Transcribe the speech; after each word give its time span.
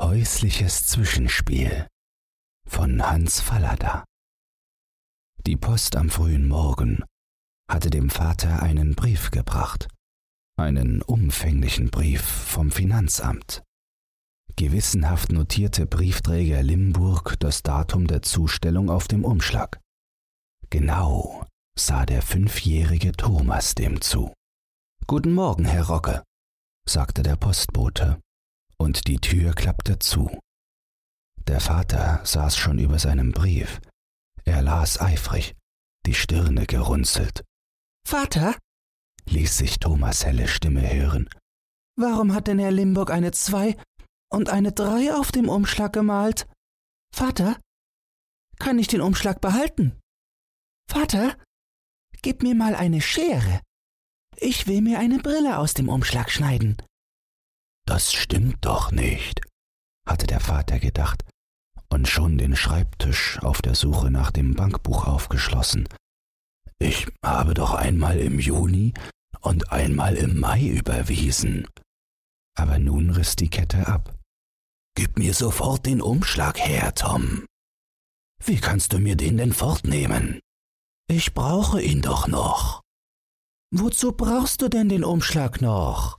Häusliches 0.00 0.86
Zwischenspiel 0.86 1.88
von 2.68 3.02
Hans 3.02 3.40
Fallada 3.40 4.04
Die 5.44 5.56
Post 5.56 5.96
am 5.96 6.08
frühen 6.08 6.46
Morgen 6.46 7.02
hatte 7.68 7.90
dem 7.90 8.08
Vater 8.08 8.62
einen 8.62 8.94
Brief 8.94 9.32
gebracht, 9.32 9.88
einen 10.56 11.02
umfänglichen 11.02 11.90
Brief 11.90 12.22
vom 12.22 12.70
Finanzamt. 12.70 13.64
Gewissenhaft 14.54 15.32
notierte 15.32 15.84
Briefträger 15.84 16.62
Limburg 16.62 17.34
das 17.40 17.64
Datum 17.64 18.06
der 18.06 18.22
Zustellung 18.22 18.90
auf 18.90 19.08
dem 19.08 19.24
Umschlag. 19.24 19.80
Genau 20.70 21.44
sah 21.76 22.06
der 22.06 22.22
fünfjährige 22.22 23.10
Thomas 23.12 23.74
dem 23.74 24.00
zu. 24.00 24.32
Guten 25.08 25.32
Morgen, 25.32 25.64
Herr 25.64 25.88
Rocke, 25.88 26.22
sagte 26.88 27.24
der 27.24 27.34
Postbote 27.34 28.20
und 28.78 29.06
die 29.06 29.18
Tür 29.18 29.54
klappte 29.54 29.98
zu. 29.98 30.38
Der 31.46 31.60
Vater 31.60 32.20
saß 32.24 32.56
schon 32.56 32.78
über 32.78 32.98
seinem 32.98 33.32
Brief. 33.32 33.80
Er 34.44 34.62
las 34.62 35.00
eifrig, 35.00 35.54
die 36.06 36.14
Stirne 36.14 36.66
gerunzelt. 36.66 37.44
Vater? 38.06 38.56
ließ 39.26 39.58
sich 39.58 39.78
Thomas 39.78 40.24
helle 40.24 40.48
Stimme 40.48 40.90
hören. 40.90 41.28
Warum 41.96 42.34
hat 42.34 42.46
denn 42.46 42.58
Herr 42.58 42.70
Limburg 42.70 43.10
eine 43.10 43.32
Zwei 43.32 43.76
und 44.30 44.48
eine 44.48 44.72
Drei 44.72 45.12
auf 45.14 45.32
dem 45.32 45.48
Umschlag 45.48 45.92
gemalt? 45.92 46.46
Vater? 47.14 47.58
Kann 48.58 48.78
ich 48.78 48.88
den 48.88 49.00
Umschlag 49.00 49.40
behalten? 49.40 49.98
Vater? 50.90 51.36
Gib 52.22 52.42
mir 52.42 52.54
mal 52.54 52.74
eine 52.74 53.00
Schere. 53.00 53.60
Ich 54.36 54.66
will 54.66 54.80
mir 54.80 54.98
eine 54.98 55.18
Brille 55.18 55.58
aus 55.58 55.74
dem 55.74 55.88
Umschlag 55.88 56.30
schneiden. 56.30 56.76
Das 57.88 58.12
stimmt 58.12 58.66
doch 58.66 58.92
nicht, 58.92 59.40
hatte 60.06 60.26
der 60.26 60.40
Vater 60.40 60.78
gedacht 60.78 61.24
und 61.88 62.06
schon 62.06 62.36
den 62.36 62.54
Schreibtisch 62.54 63.38
auf 63.38 63.62
der 63.62 63.74
Suche 63.74 64.10
nach 64.10 64.30
dem 64.30 64.54
Bankbuch 64.54 65.06
aufgeschlossen. 65.06 65.88
Ich 66.78 67.06
habe 67.24 67.54
doch 67.54 67.72
einmal 67.72 68.18
im 68.18 68.40
Juni 68.40 68.92
und 69.40 69.72
einmal 69.72 70.16
im 70.16 70.38
Mai 70.38 70.66
überwiesen. 70.66 71.66
Aber 72.58 72.78
nun 72.78 73.08
riss 73.08 73.36
die 73.36 73.48
Kette 73.48 73.88
ab. 73.88 74.14
Gib 74.94 75.16
mir 75.16 75.32
sofort 75.32 75.86
den 75.86 76.02
Umschlag 76.02 76.58
her, 76.58 76.94
Tom. 76.94 77.46
Wie 78.44 78.60
kannst 78.60 78.92
du 78.92 78.98
mir 78.98 79.16
den 79.16 79.38
denn 79.38 79.54
fortnehmen? 79.54 80.40
Ich 81.08 81.32
brauche 81.32 81.80
ihn 81.80 82.02
doch 82.02 82.28
noch. 82.28 82.82
Wozu 83.74 84.12
brauchst 84.12 84.60
du 84.60 84.68
denn 84.68 84.90
den 84.90 85.04
Umschlag 85.04 85.62
noch? 85.62 86.17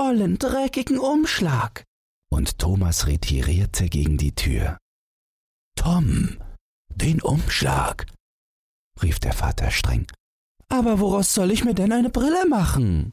Ollen, 0.00 0.38
dreckigen 0.38 0.98
Umschlag. 0.98 1.84
Und 2.32 2.58
Thomas 2.58 3.06
retirierte 3.06 3.88
gegen 3.88 4.16
die 4.16 4.34
Tür. 4.34 4.78
Tom, 5.76 6.38
den 6.88 7.20
Umschlag, 7.20 8.06
rief 9.02 9.18
der 9.18 9.32
Vater 9.32 9.70
streng. 9.70 10.06
Aber 10.68 11.00
woraus 11.00 11.34
soll 11.34 11.50
ich 11.50 11.64
mir 11.64 11.74
denn 11.74 11.92
eine 11.92 12.10
Brille 12.10 12.46
machen? 12.48 13.12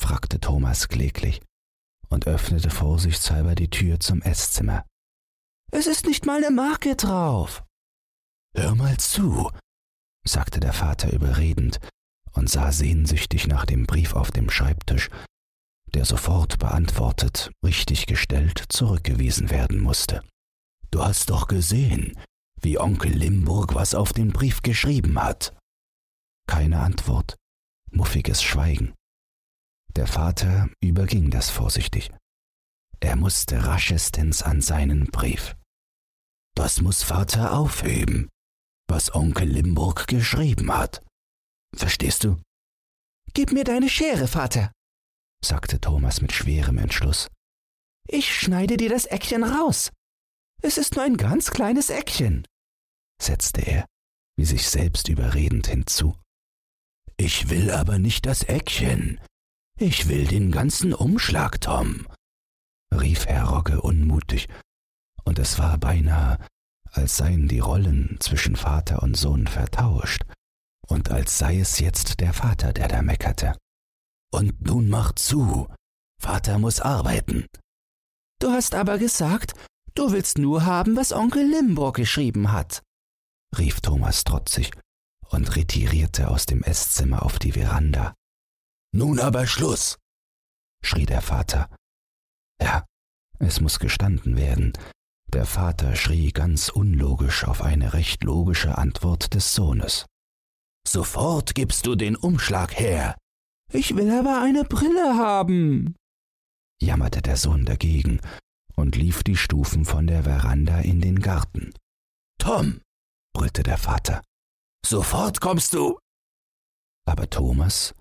fragte 0.00 0.40
Thomas 0.40 0.88
kläglich 0.88 1.42
und 2.08 2.26
öffnete 2.26 2.70
vorsichtshalber 2.70 3.54
die 3.54 3.68
Tür 3.68 4.00
zum 4.00 4.22
Esszimmer. 4.22 4.86
Es 5.70 5.86
ist 5.86 6.06
nicht 6.06 6.24
mal 6.24 6.38
eine 6.38 6.50
Marke 6.50 6.96
drauf. 6.96 7.64
Hör 8.56 8.74
mal 8.74 8.96
zu, 8.96 9.50
sagte 10.26 10.60
der 10.60 10.72
Vater 10.72 11.12
überredend 11.12 11.80
und 12.32 12.48
sah 12.48 12.72
sehnsüchtig 12.72 13.46
nach 13.46 13.66
dem 13.66 13.86
Brief 13.86 14.14
auf 14.14 14.30
dem 14.30 14.48
Schreibtisch, 14.48 15.10
der 15.94 16.04
sofort 16.04 16.58
beantwortet, 16.58 17.50
richtig 17.64 18.06
gestellt, 18.06 18.64
zurückgewiesen 18.68 19.50
werden 19.50 19.80
musste. 19.80 20.22
Du 20.90 21.02
hast 21.02 21.30
doch 21.30 21.48
gesehen, 21.48 22.18
wie 22.60 22.78
Onkel 22.78 23.12
Limburg 23.12 23.74
was 23.74 23.94
auf 23.94 24.12
den 24.12 24.32
Brief 24.32 24.62
geschrieben 24.62 25.22
hat. 25.22 25.56
Keine 26.46 26.80
Antwort, 26.80 27.36
muffiges 27.90 28.42
Schweigen. 28.42 28.94
Der 29.96 30.06
Vater 30.06 30.70
überging 30.80 31.30
das 31.30 31.50
vorsichtig. 31.50 32.10
Er 33.00 33.16
musste 33.16 33.64
raschestens 33.64 34.42
an 34.42 34.60
seinen 34.60 35.06
Brief. 35.06 35.56
Das 36.54 36.80
muss 36.80 37.02
Vater 37.02 37.56
aufheben, 37.56 38.28
was 38.88 39.14
Onkel 39.14 39.48
Limburg 39.48 40.06
geschrieben 40.08 40.72
hat. 40.76 41.04
Verstehst 41.76 42.24
du? 42.24 42.40
Gib 43.34 43.52
mir 43.52 43.64
deine 43.64 43.88
Schere, 43.88 44.26
Vater, 44.26 44.72
sagte 45.44 45.80
Thomas 45.80 46.20
mit 46.20 46.32
schwerem 46.32 46.78
Entschluss. 46.78 47.28
Ich 48.06 48.34
schneide 48.34 48.76
dir 48.76 48.88
das 48.88 49.04
Eckchen 49.06 49.44
raus. 49.44 49.90
Es 50.62 50.78
ist 50.78 50.96
nur 50.96 51.04
ein 51.04 51.16
ganz 51.16 51.50
kleines 51.50 51.90
Eckchen, 51.90 52.46
setzte 53.22 53.60
er, 53.60 53.86
wie 54.36 54.44
sich 54.44 54.68
selbst 54.68 55.08
überredend 55.08 55.66
hinzu. 55.66 56.16
Ich 57.16 57.50
will 57.50 57.70
aber 57.70 57.98
nicht 57.98 58.26
das 58.26 58.42
Eckchen. 58.44 59.20
Ich 59.78 60.08
will 60.08 60.26
den 60.26 60.50
ganzen 60.50 60.92
Umschlag, 60.92 61.60
Tom, 61.60 62.08
rief 62.92 63.26
Herr 63.26 63.44
Rogge 63.44 63.80
unmutig, 63.80 64.48
und 65.24 65.38
es 65.38 65.58
war 65.58 65.78
beinahe, 65.78 66.38
als 66.90 67.16
seien 67.16 67.48
die 67.48 67.60
Rollen 67.60 68.16
zwischen 68.20 68.56
Vater 68.56 69.02
und 69.02 69.16
Sohn 69.16 69.46
vertauscht, 69.46 70.24
und 70.86 71.10
als 71.10 71.38
sei 71.38 71.58
es 71.60 71.78
jetzt 71.78 72.20
der 72.20 72.32
Vater, 72.32 72.72
der 72.72 72.88
da 72.88 73.02
meckerte. 73.02 73.56
Und 74.32 74.60
nun 74.62 74.88
mach 74.88 75.12
zu. 75.12 75.68
Vater 76.20 76.58
muss 76.58 76.80
arbeiten. 76.80 77.46
Du 78.40 78.50
hast 78.50 78.74
aber 78.74 78.98
gesagt, 78.98 79.54
du 79.94 80.12
willst 80.12 80.38
nur 80.38 80.64
haben, 80.64 80.96
was 80.96 81.12
Onkel 81.12 81.44
Limburg 81.44 81.96
geschrieben 81.96 82.52
hat, 82.52 82.82
rief 83.56 83.80
Thomas 83.80 84.24
trotzig 84.24 84.72
und 85.30 85.56
retirierte 85.56 86.28
aus 86.28 86.46
dem 86.46 86.62
Esszimmer 86.62 87.24
auf 87.24 87.38
die 87.38 87.52
Veranda. 87.52 88.14
Nun 88.92 89.18
aber 89.18 89.46
Schluss, 89.46 89.98
schrie 90.84 91.06
der 91.06 91.20
Vater. 91.20 91.68
Ja, 92.60 92.84
es 93.38 93.60
muss 93.60 93.78
gestanden 93.78 94.36
werden, 94.36 94.72
der 95.32 95.44
Vater 95.44 95.94
schrie 95.94 96.32
ganz 96.32 96.68
unlogisch 96.68 97.44
auf 97.44 97.62
eine 97.62 97.92
recht 97.92 98.24
logische 98.24 98.78
Antwort 98.78 99.34
des 99.34 99.54
Sohnes. 99.54 100.06
Sofort 100.86 101.54
gibst 101.54 101.86
du 101.86 101.96
den 101.96 102.16
Umschlag 102.16 102.78
her, 102.78 103.16
ich 103.72 103.96
will 103.96 104.10
aber 104.10 104.40
eine 104.42 104.64
Brille 104.64 105.16
haben, 105.16 105.94
jammerte 106.80 107.22
der 107.22 107.36
Sohn 107.36 107.64
dagegen 107.64 108.20
und 108.76 108.96
lief 108.96 109.22
die 109.22 109.36
Stufen 109.36 109.84
von 109.84 110.06
der 110.06 110.24
Veranda 110.24 110.80
in 110.80 111.00
den 111.00 111.20
Garten. 111.20 111.72
Tom, 112.40 112.80
brüllte 113.34 113.62
der 113.62 113.78
Vater, 113.78 114.22
sofort 114.86 115.40
kommst 115.40 115.74
du. 115.74 115.98
Aber 117.06 117.28
Thomas 117.28 117.94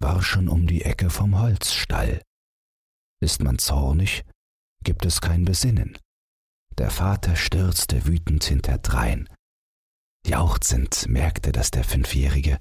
war 0.00 0.22
schon 0.22 0.48
um 0.48 0.66
die 0.66 0.82
Ecke 0.82 1.10
vom 1.10 1.38
Holzstall. 1.38 2.22
Ist 3.20 3.42
man 3.42 3.58
zornig, 3.58 4.24
gibt 4.82 5.04
es 5.04 5.20
kein 5.20 5.44
Besinnen. 5.44 5.98
Der 6.78 6.90
Vater 6.90 7.36
stürzte 7.36 8.06
wütend 8.06 8.44
hinterdrein. 8.44 9.28
Jauchzend 10.26 11.08
merkte 11.08 11.52
das 11.52 11.70
der 11.70 11.84
Fünfjährige 11.84 12.58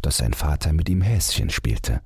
dass 0.00 0.18
sein 0.18 0.32
Vater 0.32 0.72
mit 0.72 0.88
ihm 0.88 1.02
Häschen 1.02 1.50
spielte. 1.50 2.02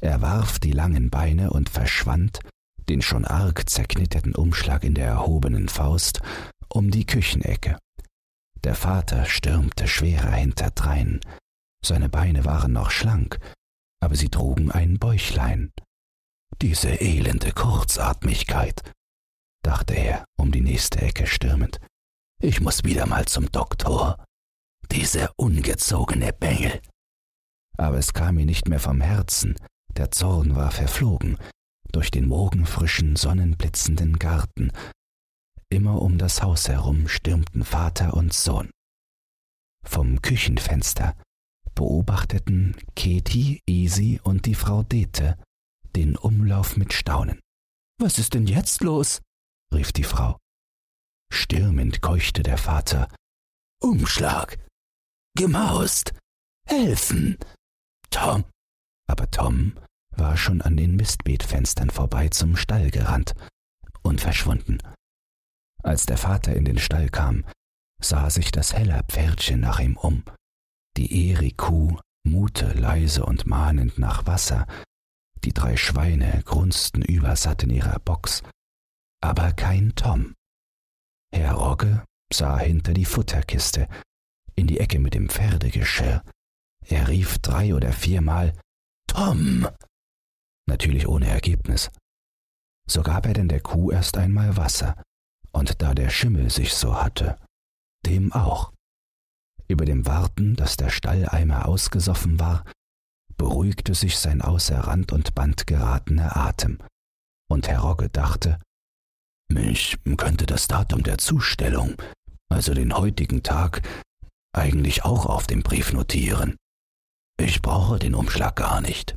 Er 0.00 0.20
warf 0.20 0.58
die 0.58 0.72
langen 0.72 1.10
Beine 1.10 1.50
und 1.50 1.68
verschwand, 1.68 2.40
den 2.88 3.02
schon 3.02 3.24
arg 3.24 3.68
zerknitterten 3.68 4.34
Umschlag 4.34 4.84
in 4.84 4.94
der 4.94 5.06
erhobenen 5.06 5.68
Faust, 5.68 6.20
um 6.68 6.90
die 6.90 7.06
Küchenecke. 7.06 7.78
Der 8.64 8.74
Vater 8.74 9.24
stürmte 9.24 9.86
schwerer 9.88 10.32
hinterdrein. 10.32 11.20
Seine 11.84 12.08
Beine 12.08 12.44
waren 12.44 12.72
noch 12.72 12.90
schlank, 12.90 13.38
aber 14.00 14.16
sie 14.16 14.28
trugen 14.28 14.70
ein 14.70 14.98
Bäuchlein. 14.98 15.72
Diese 16.60 17.00
elende 17.00 17.52
Kurzatmigkeit, 17.52 18.82
dachte 19.62 19.94
er, 19.94 20.24
um 20.36 20.52
die 20.52 20.60
nächste 20.60 21.00
Ecke 21.00 21.26
stürmend. 21.26 21.80
Ich 22.40 22.60
muss 22.60 22.84
wieder 22.84 23.06
mal 23.06 23.26
zum 23.26 23.50
Doktor. 23.50 24.24
Dieser 24.90 25.32
ungezogene 25.36 26.32
Bengel 26.32 26.80
aber 27.82 27.98
es 27.98 28.12
kam 28.12 28.36
mir 28.36 28.46
nicht 28.46 28.68
mehr 28.68 28.80
vom 28.80 29.00
Herzen, 29.00 29.56
der 29.96 30.10
Zorn 30.10 30.56
war 30.56 30.70
verflogen, 30.70 31.38
durch 31.90 32.10
den 32.10 32.26
morgenfrischen, 32.26 33.16
sonnenblitzenden 33.16 34.18
Garten. 34.18 34.72
Immer 35.68 36.00
um 36.00 36.18
das 36.18 36.42
Haus 36.42 36.68
herum 36.68 37.08
stürmten 37.08 37.64
Vater 37.64 38.14
und 38.14 38.32
Sohn. 38.32 38.70
Vom 39.84 40.22
Küchenfenster 40.22 41.16
beobachteten 41.74 42.76
Katie, 42.94 43.60
Easy 43.66 44.20
und 44.22 44.46
die 44.46 44.54
Frau 44.54 44.82
Dete 44.82 45.36
den 45.96 46.16
Umlauf 46.16 46.76
mit 46.76 46.92
Staunen. 46.92 47.40
Was 47.98 48.18
ist 48.18 48.34
denn 48.34 48.46
jetzt 48.46 48.82
los? 48.82 49.20
rief 49.74 49.92
die 49.92 50.04
Frau. 50.04 50.38
Stürmend 51.32 52.00
keuchte 52.00 52.42
der 52.42 52.58
Vater. 52.58 53.08
Umschlag. 53.80 54.58
Gemaust. 55.36 56.12
Helfen. 56.66 57.38
Tom. 58.12 58.44
Aber 59.08 59.30
Tom 59.30 59.74
war 60.10 60.36
schon 60.36 60.62
an 60.62 60.76
den 60.76 60.94
Mistbeetfenstern 60.96 61.90
vorbei 61.90 62.28
zum 62.28 62.56
Stall 62.56 62.90
gerannt 62.90 63.34
und 64.02 64.20
verschwunden. 64.20 64.78
Als 65.82 66.06
der 66.06 66.18
Vater 66.18 66.54
in 66.54 66.64
den 66.64 66.78
Stall 66.78 67.08
kam, 67.08 67.44
sah 68.00 68.30
sich 68.30 68.52
das 68.52 68.72
heller 68.72 69.02
Pferdchen 69.04 69.60
nach 69.60 69.80
ihm 69.80 69.96
um. 69.96 70.22
Die 70.96 71.30
Eri-Kuh 71.30 71.98
mute 72.24 72.72
leise 72.72 73.24
und 73.24 73.46
mahnend 73.46 73.98
nach 73.98 74.26
Wasser, 74.26 74.66
die 75.44 75.52
drei 75.52 75.76
Schweine 75.76 76.42
grunzten 76.44 77.02
übersatt 77.02 77.64
in 77.64 77.70
ihrer 77.70 77.98
Box, 77.98 78.42
aber 79.20 79.52
kein 79.52 79.94
Tom. 79.94 80.34
Herr 81.34 81.54
Rogge 81.54 82.04
sah 82.32 82.58
hinter 82.58 82.92
die 82.92 83.04
Futterkiste, 83.04 83.88
in 84.54 84.66
die 84.66 84.78
Ecke 84.78 84.98
mit 84.98 85.14
dem 85.14 85.28
Pferdegeschirr. 85.28 86.22
Er 86.92 87.08
rief 87.08 87.38
drei 87.38 87.74
oder 87.74 87.90
viermal 87.90 88.52
Tom. 89.08 89.66
Natürlich 90.68 91.08
ohne 91.08 91.26
Ergebnis. 91.26 91.90
So 92.86 93.02
gab 93.02 93.24
er 93.24 93.32
denn 93.32 93.48
der 93.48 93.62
Kuh 93.62 93.90
erst 93.90 94.18
einmal 94.18 94.58
Wasser, 94.58 95.02
und 95.52 95.80
da 95.80 95.94
der 95.94 96.10
Schimmel 96.10 96.50
sich 96.50 96.74
so 96.74 96.94
hatte, 96.94 97.38
dem 98.04 98.30
auch. 98.34 98.74
Über 99.68 99.86
dem 99.86 100.04
Warten, 100.04 100.54
dass 100.54 100.76
der 100.76 100.90
Stalleimer 100.90 101.66
ausgesoffen 101.66 102.38
war, 102.38 102.62
beruhigte 103.38 103.94
sich 103.94 104.18
sein 104.18 104.42
außer 104.42 104.78
Rand 104.78 105.12
und 105.12 105.34
Band 105.34 105.66
geratener 105.66 106.36
Atem, 106.36 106.76
und 107.48 107.68
Herr 107.68 107.80
Rogge 107.80 108.10
dachte, 108.10 108.60
mich 109.48 109.96
könnte 110.18 110.44
das 110.44 110.68
Datum 110.68 111.04
der 111.04 111.16
Zustellung, 111.16 111.96
also 112.50 112.74
den 112.74 112.94
heutigen 112.94 113.42
Tag, 113.42 113.80
eigentlich 114.54 115.06
auch 115.06 115.24
auf 115.24 115.46
dem 115.46 115.62
Brief 115.62 115.94
notieren. 115.94 116.58
Ich 117.38 117.62
brauche 117.62 117.98
den 117.98 118.14
Umschlag 118.14 118.56
gar 118.56 118.80
nicht. 118.80 119.16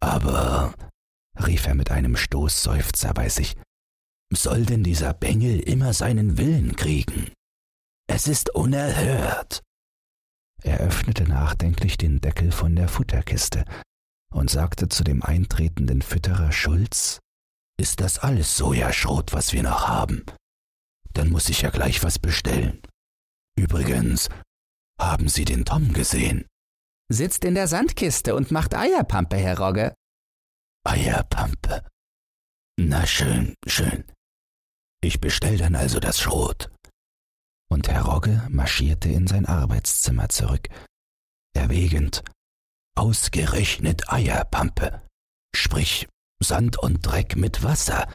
Aber, 0.00 0.74
rief 1.38 1.66
er 1.66 1.74
mit 1.74 1.90
einem 1.90 2.16
Stoßseufzer 2.16 3.12
bei 3.12 3.28
sich, 3.28 3.56
soll 4.32 4.64
denn 4.64 4.84
dieser 4.84 5.12
Bengel 5.12 5.60
immer 5.60 5.92
seinen 5.92 6.38
Willen 6.38 6.76
kriegen? 6.76 7.32
Es 8.08 8.28
ist 8.28 8.54
unerhört. 8.54 9.62
Er 10.62 10.78
öffnete 10.78 11.24
nachdenklich 11.24 11.96
den 11.98 12.20
Deckel 12.20 12.52
von 12.52 12.76
der 12.76 12.88
Futterkiste 12.88 13.64
und 14.32 14.50
sagte 14.50 14.88
zu 14.88 15.04
dem 15.04 15.22
eintretenden 15.22 16.02
Fütterer 16.02 16.52
Schulz, 16.52 17.18
ist 17.78 18.00
das 18.00 18.18
alles 18.18 18.56
Sojaschrot, 18.56 19.32
was 19.32 19.52
wir 19.52 19.62
noch 19.62 19.88
haben? 19.88 20.24
Dann 21.12 21.30
muss 21.30 21.48
ich 21.48 21.62
ja 21.62 21.70
gleich 21.70 22.02
was 22.02 22.18
bestellen. 22.18 22.82
Übrigens, 23.56 24.28
haben 25.00 25.28
Sie 25.28 25.44
den 25.44 25.64
Tom 25.64 25.92
gesehen? 25.92 26.46
Sitzt 27.12 27.44
in 27.44 27.54
der 27.54 27.66
Sandkiste 27.66 28.34
und 28.34 28.50
macht 28.50 28.74
Eierpampe, 28.74 29.36
Herr 29.36 29.58
Rogge. 29.58 29.94
Eierpampe. 30.84 31.84
Na 32.78 33.06
schön, 33.06 33.54
schön. 33.66 34.04
Ich 35.02 35.20
bestell 35.20 35.58
dann 35.58 35.74
also 35.74 35.98
das 35.98 36.20
Schrot 36.20 36.70
und 37.70 37.88
Herr 37.88 38.02
Rogge 38.02 38.46
marschierte 38.50 39.08
in 39.08 39.26
sein 39.26 39.46
Arbeitszimmer 39.46 40.28
zurück, 40.28 40.68
erwägend, 41.54 42.24
ausgerechnet 42.96 44.12
Eierpampe, 44.12 45.02
sprich 45.54 46.08
Sand 46.42 46.78
und 46.78 47.06
Dreck 47.06 47.36
mit 47.36 47.62
Wasser, 47.62 48.12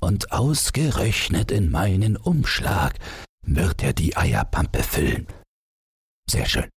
und 0.00 0.32
ausgerechnet 0.32 1.50
in 1.52 1.70
meinen 1.70 2.16
Umschlag 2.16 2.98
wird 3.46 3.82
er 3.82 3.92
die 3.92 4.16
Eierpampe 4.16 4.82
füllen. 4.82 5.26
Sehr 6.28 6.46
schön. 6.46 6.68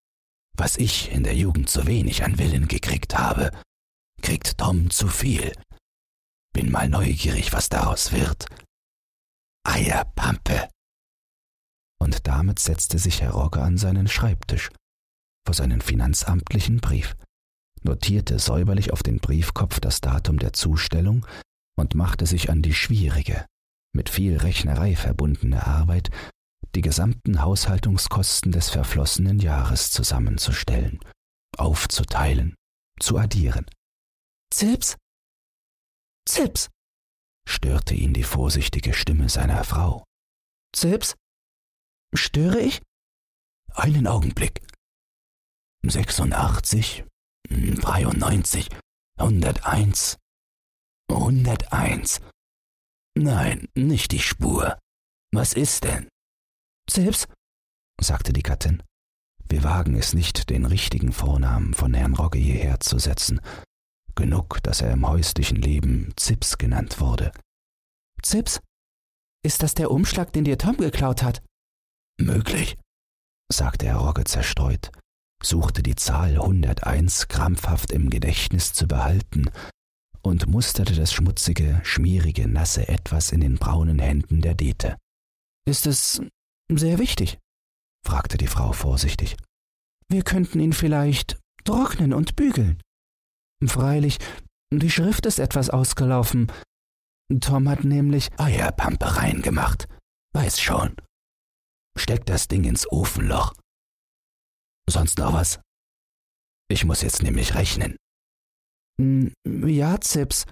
Was 0.58 0.78
ich 0.78 1.12
in 1.12 1.24
der 1.24 1.36
Jugend 1.36 1.70
zu 1.70 1.86
wenig 1.86 2.24
an 2.24 2.38
Willen 2.38 2.68
gekriegt 2.68 3.18
habe, 3.18 3.52
kriegt 4.22 4.58
Tom 4.58 4.90
zu 4.90 5.08
viel. 5.08 5.54
Bin 6.54 6.72
mal 6.72 6.88
neugierig, 6.88 7.52
was 7.54 7.70
daraus 7.70 8.12
wird. 8.12 8.46
Eierpampe 9.64 10.70
und 12.00 12.28
damit 12.28 12.60
setzte 12.60 13.00
sich 13.00 13.22
Herr 13.22 13.32
Rogge 13.32 13.62
an 13.62 13.78
seinen 13.78 14.08
Schreibtisch 14.08 14.70
vor 15.46 15.54
seinen 15.54 15.82
finanzamtlichen 15.82 16.80
Brief, 16.80 17.16
notierte 17.84 18.40
säuberlich 18.40 18.92
auf 18.92 19.04
den 19.04 19.20
Briefkopf 19.20 19.80
das 19.80 20.02
Datum 20.02 20.40
der 20.40 20.54
Zustellung 20.54 21.26
und 21.78 21.96
machte 21.96 22.26
sich 22.26 22.50
an 22.50 22.62
die 22.62 22.74
schwierige, 22.74 23.46
mit 23.94 24.10
viel 24.10 24.38
Rechnerei 24.38 24.96
verbundene 24.96 25.66
Arbeit, 25.66 26.10
die 26.74 26.82
gesamten 26.82 27.42
Haushaltungskosten 27.42 28.52
des 28.52 28.70
verflossenen 28.70 29.40
Jahres 29.40 29.92
zusammenzustellen, 29.92 31.00
aufzuteilen, 31.58 32.56
zu 33.00 33.18
addieren. 33.18 33.66
Zips? 34.52 34.98
Zips? 36.28 36.70
störte 37.48 37.94
ihn 37.94 38.14
die 38.14 38.24
vorsichtige 38.24 38.94
Stimme 38.94 39.30
seiner 39.30 39.64
Frau. 39.64 40.04
Zips? 40.76 41.16
Störe 42.14 42.60
ich? 42.60 42.82
Einen 43.74 44.08
Augenblick. 44.08 44.66
86, 45.84 47.04
93, 47.50 48.70
101, 49.18 50.18
101. 51.10 52.22
Nein, 53.18 53.68
nicht 53.76 54.12
die 54.12 54.20
Spur. 54.20 54.80
Was 55.32 55.54
ist 55.54 55.84
denn? 55.84 56.08
Zips, 56.90 57.28
sagte 58.00 58.34
die 58.34 58.44
Gattin. 58.44 58.84
Wir 59.48 59.64
wagen 59.64 59.96
es 59.96 60.14
nicht, 60.14 60.50
den 60.50 60.66
richtigen 60.66 61.12
Vornamen 61.12 61.74
von 61.74 61.94
Herrn 61.94 62.16
Rogge 62.16 62.40
hierher 62.40 62.80
zu 62.80 63.00
setzen. 63.00 63.42
Genug, 64.16 64.62
dass 64.64 64.82
er 64.82 64.92
im 64.92 65.08
häuslichen 65.08 65.58
Leben 65.58 66.14
Zips 66.16 66.58
genannt 66.58 67.00
wurde. 67.00 67.32
Zips? 68.22 68.62
Ist 69.44 69.62
das 69.62 69.76
der 69.76 69.92
Umschlag, 69.92 70.34
den 70.34 70.46
dir 70.46 70.58
Tom 70.58 70.78
geklaut 70.78 71.22
hat? 71.22 71.44
Möglich, 72.20 72.78
sagte 73.52 73.86
Herr 73.88 73.98
Rogge 73.98 74.24
zerstreut, 74.24 74.92
suchte 75.44 75.84
die 75.84 75.96
Zahl 75.96 76.40
101 76.40 77.28
krampfhaft 77.28 77.92
im 77.92 78.10
Gedächtnis 78.10 78.74
zu 78.74 78.88
behalten 78.88 79.52
und 80.22 80.48
musterte 80.48 80.96
das 80.96 81.14
schmutzige, 81.14 81.82
schmierige, 81.84 82.48
nasse 82.48 82.88
Etwas 82.88 83.32
in 83.32 83.42
den 83.42 83.56
braunen 83.56 84.00
Händen 84.00 84.42
der 84.42 84.56
Dete. 84.56 84.98
Ist 85.68 85.86
es 85.86 86.22
sehr 86.72 87.00
wichtig? 87.00 87.40
fragte 88.06 88.38
die 88.38 88.48
Frau 88.48 88.72
vorsichtig. 88.72 89.36
Wir 90.10 90.24
könnten 90.24 90.60
ihn 90.60 90.74
vielleicht 90.74 91.40
trocknen 91.64 92.14
und 92.14 92.36
bügeln. 92.36 92.82
Freilich, 93.66 94.20
die 94.72 94.92
Schrift 94.92 95.26
ist 95.26 95.40
etwas 95.40 95.70
ausgelaufen. 95.70 96.52
Tom 97.40 97.68
hat 97.70 97.84
nämlich 97.84 98.30
Eierpampe 98.38 99.18
reingemacht. 99.18 99.88
Weiß 100.34 100.60
schon. 100.60 100.96
Steck 101.98 102.26
das 102.26 102.48
Ding 102.48 102.66
ins 102.66 102.90
Ofenloch. 102.92 103.54
Sonst 104.88 105.18
noch 105.18 105.34
was? 105.34 105.60
Ich 106.70 106.86
muss 106.86 107.02
jetzt 107.02 107.24
nämlich 107.24 107.56
rechnen. 107.56 107.96
Ja, 109.46 110.00
Zips. 110.02 110.46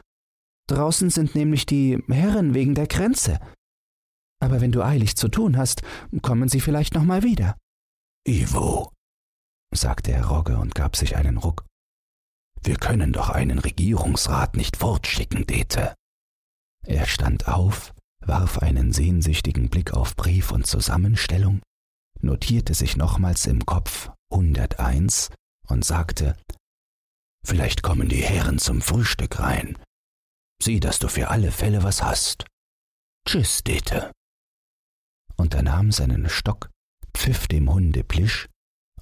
Draußen 0.68 1.10
sind 1.10 1.36
nämlich 1.36 1.66
die 1.66 2.02
Herren 2.08 2.54
wegen 2.54 2.76
der 2.76 2.88
Grenze. 2.88 3.40
Aber 4.44 4.60
wenn 4.60 4.74
du 4.74 4.84
eilig 4.84 5.16
zu 5.16 5.30
tun 5.30 5.56
hast, 5.56 5.84
kommen 6.22 6.50
sie 6.50 6.60
vielleicht 6.60 6.96
noch 6.96 7.06
mal 7.06 7.24
wieder. 7.24 7.56
Ivo, 8.28 8.92
sagte 9.74 10.12
Herr 10.12 10.26
Rogge 10.26 10.58
und 10.58 10.76
gab 10.76 10.98
sich 10.98 11.16
einen 11.16 11.38
Ruck. 11.38 11.64
Wir 12.62 12.76
können 12.76 13.14
doch 13.14 13.30
einen 13.30 13.58
Regierungsrat 13.58 14.58
nicht 14.58 14.76
fortschicken, 14.76 15.48
Dete. 15.48 15.96
Er 16.86 17.06
stand 17.06 17.48
auf, 17.48 17.94
warf 18.20 18.60
einen 18.60 18.92
sehnsüchtigen 18.92 19.70
Blick 19.70 19.94
auf 19.94 20.18
Brief 20.18 20.52
und 20.52 20.68
Zusammenstellung, 20.68 21.62
notierte 22.20 22.74
sich 22.74 22.98
nochmals 22.98 23.46
im 23.46 23.66
Kopf 23.66 24.12
101 24.30 25.30
und 25.70 25.86
sagte, 25.86 26.36
Vielleicht 27.46 27.82
kommen 27.82 28.10
die 28.10 28.24
Herren 28.24 28.60
zum 28.60 28.82
Frühstück 28.82 29.40
rein. 29.40 29.78
Sieh, 30.62 30.82
dass 30.82 31.00
du 31.00 31.08
für 31.08 31.30
alle 31.30 31.52
Fälle 31.52 31.84
was 31.84 32.04
hast. 32.04 32.46
Tschüss, 33.26 33.64
Dete. 33.64 34.12
Und 35.44 35.54
er 35.56 35.62
nahm 35.62 35.92
seinen 35.92 36.30
Stock, 36.30 36.70
pfiff 37.14 37.50
dem 37.50 37.70
Hunde 37.70 38.06
Plisch 38.06 38.48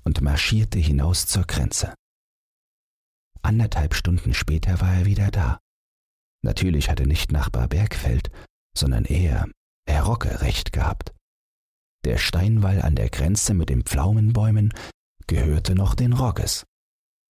und 0.03 0.21
marschierte 0.21 0.79
hinaus 0.79 1.27
zur 1.27 1.43
Grenze. 1.43 1.93
Anderthalb 3.43 3.93
Stunden 3.93 4.33
später 4.33 4.81
war 4.81 4.91
er 4.91 5.05
wieder 5.05 5.29
da. 5.29 5.59
Natürlich 6.43 6.89
hatte 6.89 7.05
nicht 7.05 7.31
Nachbar 7.31 7.67
Bergfeld, 7.67 8.31
sondern 8.75 9.05
er, 9.05 9.51
Herr 9.87 10.01
Rocke, 10.01 10.41
recht 10.41 10.73
gehabt. 10.73 11.13
Der 12.05 12.17
Steinwall 12.17 12.81
an 12.81 12.95
der 12.95 13.11
Grenze 13.11 13.53
mit 13.53 13.69
den 13.69 13.83
Pflaumenbäumen 13.83 14.73
gehörte 15.27 15.75
noch 15.75 15.93
den 15.93 16.13
Rogges. 16.13 16.65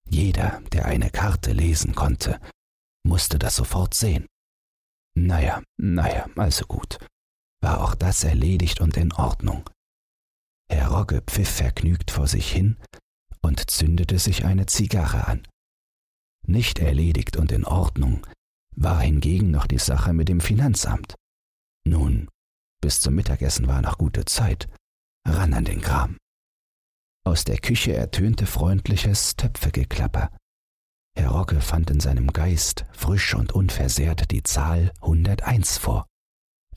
Jeder, 0.10 0.62
der 0.72 0.86
eine 0.86 1.10
Karte 1.10 1.52
lesen 1.52 1.96
konnte, 1.96 2.40
musste 3.04 3.38
das 3.40 3.58
sofort 3.58 3.94
sehen. 3.94 4.26
Naja, 5.18 5.62
naja, 5.76 6.28
also 6.38 6.66
gut. 6.66 6.98
War 7.62 7.84
auch 7.84 7.96
das 7.96 8.24
erledigt 8.24 8.82
und 8.82 8.98
in 8.98 9.14
Ordnung. 9.14 9.70
Herr 10.70 10.90
Rogge 10.90 11.22
pfiff 11.22 11.50
vergnügt 11.50 12.12
vor 12.12 12.28
sich 12.28 12.52
hin 12.52 12.78
und 13.42 13.70
zündete 13.70 14.20
sich 14.20 14.46
eine 14.46 14.66
Zigarre 14.66 15.28
an. 15.28 15.48
Nicht 16.48 16.80
erledigt 16.80 17.38
und 17.38 17.52
in 17.52 17.66
Ordnung 17.66 18.26
war 18.76 19.02
hingegen 19.02 19.52
noch 19.52 19.68
die 19.68 19.80
Sache 19.80 20.14
mit 20.14 20.30
dem 20.30 20.42
Finanzamt. 20.42 21.16
Nun, 21.86 22.30
bis 22.82 23.00
zum 23.00 23.16
Mittagessen 23.16 23.68
war 23.68 23.82
noch 23.82 23.98
gute 23.98 24.26
Zeit, 24.26 24.70
ran 25.28 25.54
an 25.54 25.66
den 25.66 25.82
Kram. 25.82 26.18
Aus 27.24 27.44
der 27.44 27.58
Küche 27.58 27.94
ertönte 27.94 28.48
freundliches 28.48 29.36
Töpfegeklapper. 29.36 30.36
Herr 31.16 31.30
Rogge 31.30 31.62
fand 31.62 31.92
in 31.92 32.00
seinem 32.00 32.28
Geist 32.28 32.86
frisch 32.94 33.36
und 33.36 33.52
unversehrt 33.52 34.32
die 34.32 34.44
Zahl 34.44 34.92
101 35.02 35.78
vor, 35.78 36.08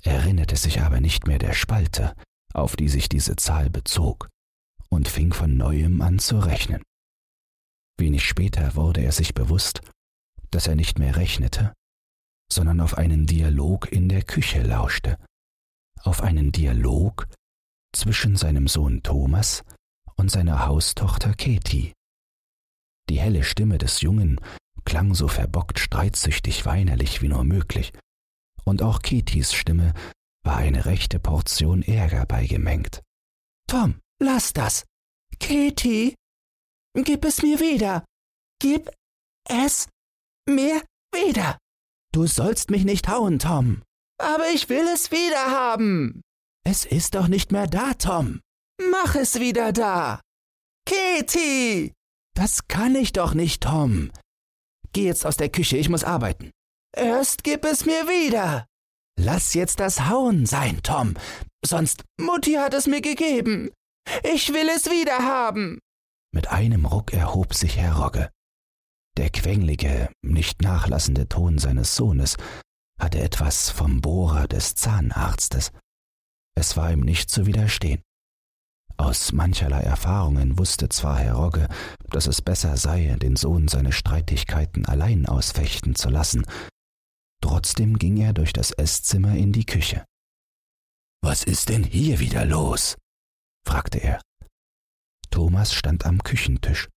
erinnerte 0.04 0.56
sich 0.56 0.80
aber 0.80 1.00
nicht 1.00 1.26
mehr 1.26 1.38
der 1.38 1.54
Spalte, 1.54 2.14
auf 2.52 2.76
die 2.76 2.88
sich 2.88 3.08
diese 3.08 3.36
Zahl 3.36 3.70
bezog, 3.70 4.28
und 4.88 5.08
fing 5.08 5.32
von 5.32 5.56
neuem 5.56 6.00
an 6.02 6.18
zu 6.18 6.38
rechnen. 6.38 6.82
Wenig 7.98 8.26
später 8.26 8.74
wurde 8.74 9.02
er 9.02 9.12
sich 9.12 9.34
bewusst, 9.34 9.80
dass 10.50 10.66
er 10.66 10.74
nicht 10.74 10.98
mehr 10.98 11.16
rechnete, 11.16 11.72
sondern 12.52 12.80
auf 12.80 12.96
einen 12.98 13.26
Dialog 13.26 13.90
in 13.90 14.08
der 14.08 14.22
Küche 14.22 14.62
lauschte, 14.62 15.18
auf 16.02 16.22
einen 16.22 16.52
Dialog 16.52 17.26
zwischen 17.92 18.36
seinem 18.36 18.68
Sohn 18.68 19.02
Thomas 19.02 19.64
und 20.16 20.30
seiner 20.30 20.66
Haustochter 20.66 21.34
Katie. 21.34 21.92
Die 23.08 23.20
helle 23.20 23.42
Stimme 23.42 23.78
des 23.78 24.00
Jungen 24.00 24.40
klang 24.84 25.14
so 25.14 25.28
verbockt 25.28 25.78
streitsüchtig 25.78 26.66
weinerlich 26.66 27.22
wie 27.22 27.28
nur 27.28 27.44
möglich, 27.44 27.92
und 28.64 28.82
auch 28.82 29.02
Katies 29.02 29.52
Stimme 29.52 29.92
war 30.44 30.56
eine 30.56 30.84
rechte 30.84 31.18
Portion 31.18 31.82
Ärger 31.82 32.26
beigemengt. 32.26 33.02
Tom, 33.66 34.00
lass 34.20 34.52
das. 34.52 34.84
Katie, 35.40 36.14
gib 36.94 37.24
es 37.24 37.42
mir 37.42 37.60
wieder. 37.60 38.04
Gib 38.60 38.90
es 39.48 39.88
mir 40.48 40.82
wieder. 41.12 41.58
Du 42.12 42.26
sollst 42.26 42.70
mich 42.70 42.84
nicht 42.84 43.08
hauen, 43.08 43.38
Tom. 43.38 43.82
Aber 44.18 44.48
ich 44.54 44.68
will 44.68 44.86
es 44.92 45.10
wieder 45.10 45.50
haben. 45.50 46.22
Es 46.64 46.84
ist 46.84 47.14
doch 47.14 47.28
nicht 47.28 47.52
mehr 47.52 47.66
da, 47.66 47.94
Tom. 47.94 48.40
Mach 48.90 49.14
es 49.14 49.40
wieder 49.40 49.72
da. 49.72 50.20
Katie! 50.86 51.92
Das 52.34 52.68
kann 52.68 52.94
ich 52.94 53.12
doch 53.12 53.34
nicht, 53.34 53.62
Tom. 53.62 54.10
Geh 54.92 55.04
jetzt 55.04 55.24
aus 55.26 55.36
der 55.36 55.48
Küche, 55.48 55.76
ich 55.76 55.88
muss 55.88 56.04
arbeiten. 56.04 56.50
Erst 56.96 57.44
gib 57.44 57.64
es 57.64 57.86
mir 57.86 58.06
wieder. 58.08 58.66
Lass 59.18 59.54
jetzt 59.54 59.80
das 59.80 60.08
Hauen 60.08 60.46
sein, 60.46 60.80
Tom. 60.82 61.14
Sonst 61.64 62.04
Mutti 62.20 62.54
hat 62.54 62.74
es 62.74 62.86
mir 62.86 63.00
gegeben. 63.00 63.70
Ich 64.22 64.52
will 64.52 64.68
es 64.68 64.86
wieder 64.86 65.18
haben. 65.18 65.78
Mit 66.32 66.48
einem 66.50 66.84
Ruck 66.84 67.12
erhob 67.12 67.54
sich 67.54 67.76
Herr 67.76 67.96
Rogge. 67.96 68.30
Der 69.16 69.30
quenglige, 69.30 70.10
nicht 70.22 70.62
nachlassende 70.62 71.28
Ton 71.28 71.58
seines 71.58 71.94
Sohnes 71.94 72.36
hatte 73.00 73.20
etwas 73.20 73.70
vom 73.70 74.00
Bohrer 74.00 74.46
des 74.46 74.74
Zahnarztes. 74.74 75.72
Es 76.56 76.76
war 76.76 76.92
ihm 76.92 77.00
nicht 77.00 77.30
zu 77.30 77.46
widerstehen. 77.46 78.02
Aus 78.96 79.32
mancherlei 79.32 79.80
Erfahrungen 79.80 80.58
wusste 80.58 80.88
zwar 80.88 81.18
Herr 81.18 81.34
Rogge, 81.34 81.68
dass 82.10 82.28
es 82.28 82.42
besser 82.42 82.76
sei, 82.76 83.16
den 83.20 83.34
Sohn 83.34 83.66
seine 83.66 83.90
Streitigkeiten 83.90 84.86
allein 84.86 85.26
ausfechten 85.26 85.96
zu 85.96 86.10
lassen, 86.10 86.46
trotzdem 87.44 87.98
ging 87.98 88.16
er 88.16 88.32
durch 88.32 88.54
das 88.54 88.70
Esszimmer 88.70 89.36
in 89.36 89.52
die 89.52 89.66
Küche. 89.66 90.06
Was 91.22 91.44
ist 91.44 91.68
denn 91.68 91.84
hier 91.84 92.18
wieder 92.18 92.46
los? 92.46 92.96
fragte 93.66 93.98
er. 93.98 94.22
Thomas 95.30 95.74
stand 95.74 96.06
am 96.06 96.22
Küchentisch 96.22 96.88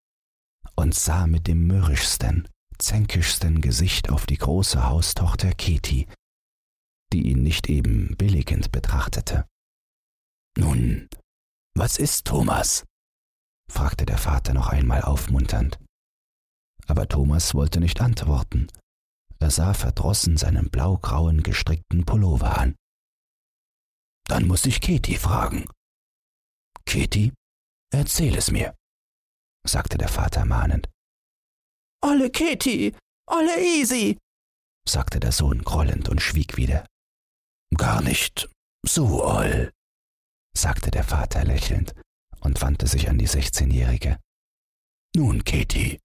und 0.75 0.95
sah 0.95 1.27
mit 1.27 1.47
dem 1.47 1.67
mürrischsten, 1.67 2.47
zänkischsten 2.77 3.59
Gesicht 3.59 4.09
auf 4.09 4.25
die 4.25 4.37
große 4.37 4.87
Haustochter 4.87 5.51
Katie, 5.51 6.07
die 7.11 7.29
ihn 7.29 7.43
nicht 7.43 7.67
eben 7.67 8.15
billigend 8.15 8.71
betrachtete. 8.71 9.45
Nun, 10.57 11.09
was 11.75 11.97
ist 11.97 12.25
Thomas? 12.25 12.85
fragte 13.69 14.05
der 14.05 14.17
Vater 14.17 14.53
noch 14.53 14.69
einmal 14.69 15.01
aufmunternd. 15.01 15.77
Aber 16.85 17.05
Thomas 17.09 17.53
wollte 17.53 17.81
nicht 17.81 17.99
antworten. 17.99 18.67
Er 19.39 19.51
sah 19.51 19.73
verdrossen 19.73 20.37
seinen 20.37 20.69
blaugrauen 20.69 21.43
gestrickten 21.43 22.05
Pullover 22.05 22.57
an. 22.57 22.75
Dann 24.27 24.47
muss 24.47 24.65
ich 24.65 24.81
Katie 24.81 25.17
fragen. 25.17 25.65
Katie, 26.85 27.33
erzähl 27.91 28.35
es 28.35 28.51
mir, 28.51 28.75
sagte 29.65 29.97
der 29.97 30.09
Vater 30.09 30.45
mahnend. 30.45 30.89
Olle 32.01 32.31
Katie, 32.31 32.95
olle 33.27 33.59
Easy, 33.59 34.17
sagte 34.87 35.19
der 35.19 35.31
Sohn 35.31 35.63
grollend 35.63 36.09
und 36.09 36.21
schwieg 36.21 36.57
wieder. 36.57 36.85
Gar 37.75 38.01
nicht 38.01 38.49
so 38.85 39.23
oll, 39.23 39.71
sagte 40.55 40.91
der 40.91 41.03
Vater 41.03 41.43
lächelnd 41.43 41.93
und 42.39 42.61
wandte 42.61 42.87
sich 42.87 43.09
an 43.09 43.17
die 43.17 43.27
sechzehnjährige. 43.27 44.19
Nun, 45.15 45.43
Katie, 45.43 45.99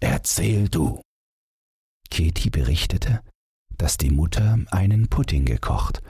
erzähl 0.00 0.68
du. 0.68 1.02
Katie 2.10 2.50
berichtete, 2.50 3.22
dass 3.76 3.96
die 3.96 4.10
Mutter 4.10 4.58
einen 4.70 5.08
Pudding 5.08 5.44
gekocht 5.44 6.02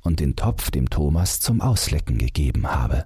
und 0.00 0.20
den 0.20 0.36
Topf 0.36 0.70
dem 0.70 0.88
Thomas 0.88 1.40
zum 1.40 1.60
Auslecken 1.60 2.18
gegeben 2.18 2.66
habe. 2.70 3.04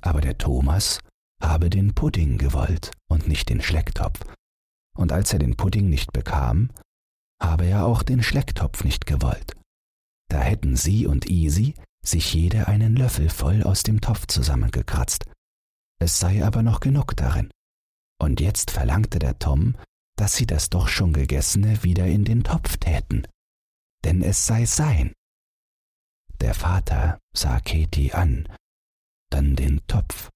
Aber 0.00 0.20
der 0.20 0.38
Thomas 0.38 1.00
habe 1.40 1.70
den 1.70 1.94
Pudding 1.94 2.38
gewollt 2.38 2.90
und 3.08 3.28
nicht 3.28 3.48
den 3.48 3.60
Schlecktopf, 3.60 4.20
und 4.96 5.12
als 5.12 5.32
er 5.32 5.38
den 5.38 5.56
Pudding 5.56 5.88
nicht 5.88 6.12
bekam, 6.12 6.70
habe 7.40 7.66
er 7.66 7.84
auch 7.86 8.02
den 8.02 8.22
Schlecktopf 8.22 8.82
nicht 8.82 9.06
gewollt. 9.06 9.54
Da 10.28 10.40
hätten 10.40 10.76
sie 10.76 11.06
und 11.06 11.28
Easy 11.28 11.74
sich 12.04 12.32
jede 12.32 12.66
einen 12.68 12.96
Löffel 12.96 13.28
voll 13.28 13.62
aus 13.62 13.82
dem 13.82 14.00
Topf 14.00 14.26
zusammengekratzt. 14.26 15.26
Es 15.98 16.18
sei 16.18 16.44
aber 16.44 16.62
noch 16.62 16.80
genug 16.80 17.16
darin. 17.16 17.50
Und 18.18 18.40
jetzt 18.40 18.70
verlangte 18.70 19.18
der 19.18 19.38
Tom, 19.38 19.76
dass 20.16 20.34
sie 20.34 20.46
das 20.46 20.70
doch 20.70 20.88
schon 20.88 21.12
Gegessene 21.12 21.82
wieder 21.82 22.06
in 22.06 22.24
den 22.24 22.42
Topf 22.42 22.78
täten, 22.78 23.26
denn 24.04 24.22
es 24.22 24.46
sei 24.46 24.64
sein. 24.66 25.12
Der 26.40 26.54
Vater 26.54 27.18
sah 27.34 27.60
Katie 27.60 28.12
an, 28.12 28.48
dann 29.30 29.56
den 29.56 29.86
Topf, 29.86 30.30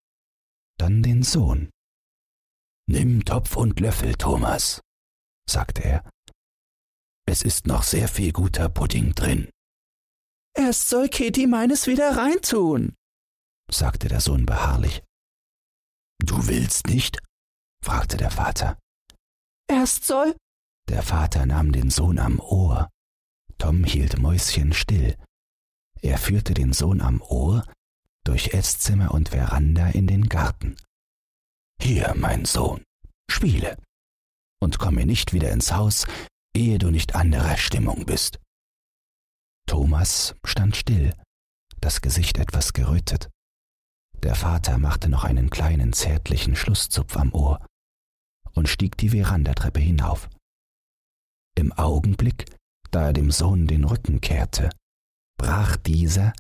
dann 0.79 1.03
den 1.03 1.23
Sohn. 1.23 1.71
Nimm 2.87 3.25
Topf 3.25 3.57
und 3.57 3.81
Löffel, 3.81 4.15
Thomas, 4.15 4.81
sagte 5.49 5.85
er. 5.85 6.11
Es 7.27 7.43
ist 7.43 7.67
noch 7.67 7.83
sehr 7.83 8.09
viel 8.09 8.33
guter 8.33 8.69
Pudding 8.69 9.15
drin. 9.15 9.51
Erst 10.57 10.89
soll 10.89 11.09
Katie 11.09 11.47
meines 11.47 11.87
wieder 11.87 12.17
reintun, 12.17 12.95
sagte 13.71 14.09
der 14.09 14.21
Sohn 14.21 14.47
beharrlich. 14.47 15.03
Du 16.19 16.49
willst 16.49 16.87
nicht? 16.87 17.23
fragte 17.83 18.17
der 18.17 18.31
Vater. 18.31 18.79
Erst 19.71 20.05
soll. 20.05 20.35
Der 20.89 21.05
Vater 21.05 21.47
nahm 21.47 21.71
den 21.71 21.91
Sohn 21.91 22.19
am 22.19 22.41
Ohr. 22.41 22.91
Tom 23.57 23.85
hielt 23.85 24.19
mäuschenstill. 24.19 25.17
Er 26.03 26.19
führte 26.19 26.55
den 26.55 26.73
Sohn 26.73 27.01
am 27.01 27.23
Ohr 27.23 27.65
durch 28.25 28.53
Esszimmer 28.53 29.15
und 29.15 29.29
Veranda 29.29 29.87
in 29.91 30.09
den 30.09 30.29
Garten. 30.29 30.75
Hier, 31.81 32.15
mein 32.17 32.47
Sohn, 32.47 32.83
spiele 33.31 33.77
und 34.61 34.81
komme 34.81 35.07
nicht 35.07 35.33
wieder 35.33 35.53
ins 35.53 35.73
Haus, 35.73 36.05
ehe 36.53 36.79
du 36.79 36.91
nicht 36.91 37.15
anderer 37.15 37.57
Stimmung 37.57 38.07
bist. 38.07 38.41
Thomas 39.69 40.35
stand 40.45 40.75
still, 40.75 41.15
das 41.81 42.01
Gesicht 42.01 42.39
etwas 42.39 42.73
gerötet. 42.73 43.31
Der 44.25 44.35
Vater 44.35 44.79
machte 44.79 45.09
noch 45.09 45.23
einen 45.23 45.49
kleinen 45.49 45.93
zärtlichen 45.93 46.57
Schlusszupf 46.57 47.17
am 47.17 47.33
Ohr 47.33 47.65
und 48.55 48.69
stieg 48.69 48.97
die 48.97 49.11
Verandatreppe 49.11 49.81
hinauf. 49.81 50.29
Im 51.57 51.73
Augenblick, 51.73 52.47
da 52.91 53.07
er 53.07 53.13
dem 53.13 53.31
Sohn 53.31 53.67
den 53.67 53.85
Rücken 53.85 54.21
kehrte, 54.21 54.71
brach 55.37 55.77
dieser 55.77 56.33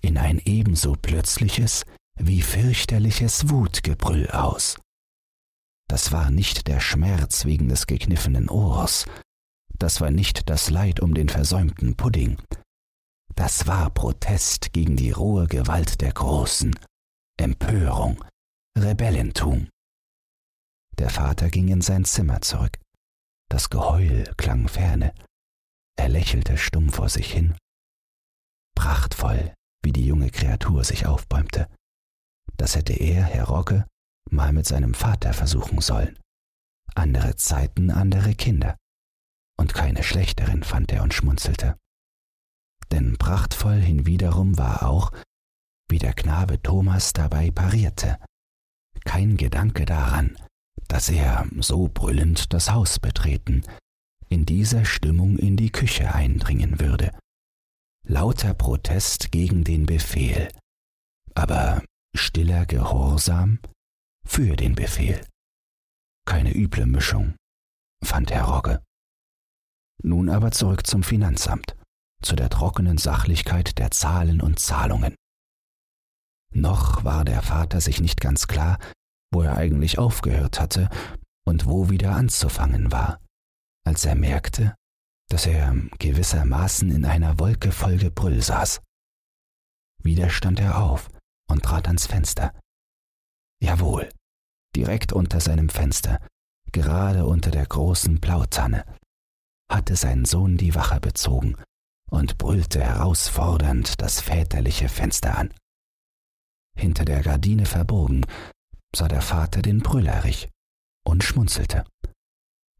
in 0.00 0.16
ein 0.16 0.40
ebenso 0.44 0.94
plötzliches 0.94 1.84
wie 2.16 2.42
fürchterliches 2.42 3.48
Wutgebrüll 3.48 4.28
aus. 4.30 4.78
Das 5.88 6.12
war 6.12 6.30
nicht 6.30 6.68
der 6.68 6.80
Schmerz 6.80 7.44
wegen 7.44 7.68
des 7.68 7.86
gekniffenen 7.86 8.48
Ohrs, 8.48 9.06
das 9.78 10.00
war 10.00 10.10
nicht 10.10 10.50
das 10.50 10.70
Leid 10.70 11.00
um 11.00 11.14
den 11.14 11.28
versäumten 11.28 11.96
Pudding, 11.96 12.36
das 13.38 13.68
war 13.68 13.88
Protest 13.90 14.72
gegen 14.72 14.96
die 14.96 15.12
rohe 15.12 15.46
Gewalt 15.46 16.00
der 16.00 16.12
Großen, 16.12 16.76
Empörung, 17.38 18.24
Rebellentum. 18.76 19.68
Der 20.98 21.10
Vater 21.10 21.48
ging 21.48 21.68
in 21.68 21.80
sein 21.80 22.04
Zimmer 22.04 22.40
zurück. 22.40 22.78
Das 23.48 23.70
Geheul 23.70 24.24
klang 24.36 24.68
ferne. 24.68 25.14
Er 25.96 26.08
lächelte 26.08 26.58
stumm 26.58 26.90
vor 26.90 27.08
sich 27.08 27.32
hin. 27.32 27.56
Prachtvoll, 28.74 29.54
wie 29.82 29.92
die 29.92 30.06
junge 30.06 30.30
Kreatur 30.30 30.84
sich 30.84 31.06
aufbäumte. 31.06 31.68
Das 32.56 32.76
hätte 32.76 32.92
er, 32.92 33.24
Herr 33.24 33.44
Rogge, 33.44 33.86
mal 34.30 34.52
mit 34.52 34.66
seinem 34.66 34.94
Vater 34.94 35.32
versuchen 35.32 35.80
sollen. 35.80 36.18
Andere 36.94 37.36
Zeiten, 37.36 37.90
andere 37.90 38.34
Kinder. 38.34 38.76
Und 39.56 39.74
keine 39.74 40.02
schlechteren, 40.02 40.62
fand 40.62 40.92
er 40.92 41.02
und 41.02 41.14
schmunzelte. 41.14 41.76
denn 42.90 43.18
prachtvoll 43.18 43.80
hinwiederum 43.80 44.56
war 44.58 44.88
auch, 44.88 45.12
wie 45.90 45.98
der 45.98 46.14
Knabe 46.14 46.60
Thomas 46.62 47.12
dabei 47.12 47.50
parierte. 47.50 48.18
Kein 49.04 49.36
Gedanke 49.36 49.84
daran, 49.84 50.36
dass 50.86 51.08
er, 51.08 51.46
so 51.58 51.88
brüllend 51.88 52.52
das 52.52 52.70
Haus 52.70 52.98
betreten, 52.98 53.64
in 54.28 54.46
dieser 54.46 54.84
Stimmung 54.84 55.38
in 55.38 55.56
die 55.56 55.70
Küche 55.70 56.14
eindringen 56.14 56.80
würde. 56.80 57.10
Lauter 58.06 58.54
Protest 58.54 59.32
gegen 59.32 59.64
den 59.64 59.86
Befehl, 59.86 60.48
aber 61.34 61.82
stiller 62.14 62.66
Gehorsam 62.66 63.58
für 64.24 64.56
den 64.56 64.74
Befehl. 64.74 65.20
Keine 66.26 66.54
üble 66.54 66.86
Mischung, 66.86 67.34
fand 68.04 68.30
Herr 68.30 68.44
Rogge. 68.44 68.82
Nun 70.02 70.28
aber 70.28 70.52
zurück 70.52 70.86
zum 70.86 71.02
Finanzamt, 71.02 71.76
zu 72.22 72.36
der 72.36 72.50
trockenen 72.50 72.98
Sachlichkeit 72.98 73.78
der 73.78 73.90
Zahlen 73.90 74.40
und 74.40 74.58
Zahlungen. 74.58 75.14
Noch 76.54 77.04
war 77.04 77.24
der 77.24 77.42
Vater 77.42 77.80
sich 77.80 78.00
nicht 78.00 78.20
ganz 78.20 78.46
klar, 78.46 78.78
wo 79.32 79.42
er 79.42 79.56
eigentlich 79.56 79.98
aufgehört 79.98 80.60
hatte 80.60 80.88
und 81.44 81.66
wo 81.66 81.90
wieder 81.90 82.12
anzufangen 82.12 82.92
war, 82.92 83.20
als 83.84 84.04
er 84.04 84.14
merkte, 84.14 84.74
dass 85.28 85.46
er 85.46 85.74
gewissermaßen 85.98 86.90
in 86.90 87.04
einer 87.04 87.38
Wolke 87.38 87.72
voll 87.72 87.98
Gebrüll 87.98 88.42
saß. 88.42 88.80
Wieder 90.02 90.30
stand 90.30 90.60
er 90.60 90.82
auf 90.82 91.08
und 91.50 91.64
trat 91.64 91.86
ans 91.86 92.06
Fenster. 92.06 92.58
Jawohl, 93.60 94.08
direkt 94.74 95.12
unter 95.12 95.40
seinem 95.40 95.68
Fenster, 95.68 96.18
gerade 96.72 97.26
unter 97.26 97.50
der 97.50 97.66
großen 97.66 98.20
Blautanne, 98.20 98.84
hatte 99.70 99.96
sein 99.96 100.24
Sohn 100.24 100.56
die 100.56 100.74
Wache 100.74 101.00
bezogen 101.00 101.56
und 102.10 102.38
brüllte 102.38 102.82
herausfordernd 102.82 104.00
das 104.00 104.20
väterliche 104.20 104.88
Fenster 104.88 105.36
an. 105.36 105.52
Hinter 106.76 107.04
der 107.04 107.22
Gardine 107.22 107.66
verbogen, 107.66 108.24
sah 108.94 109.08
der 109.08 109.22
Vater 109.22 109.62
den 109.62 109.80
Brüllerich 109.80 110.48
und 111.04 111.24
schmunzelte. 111.24 111.84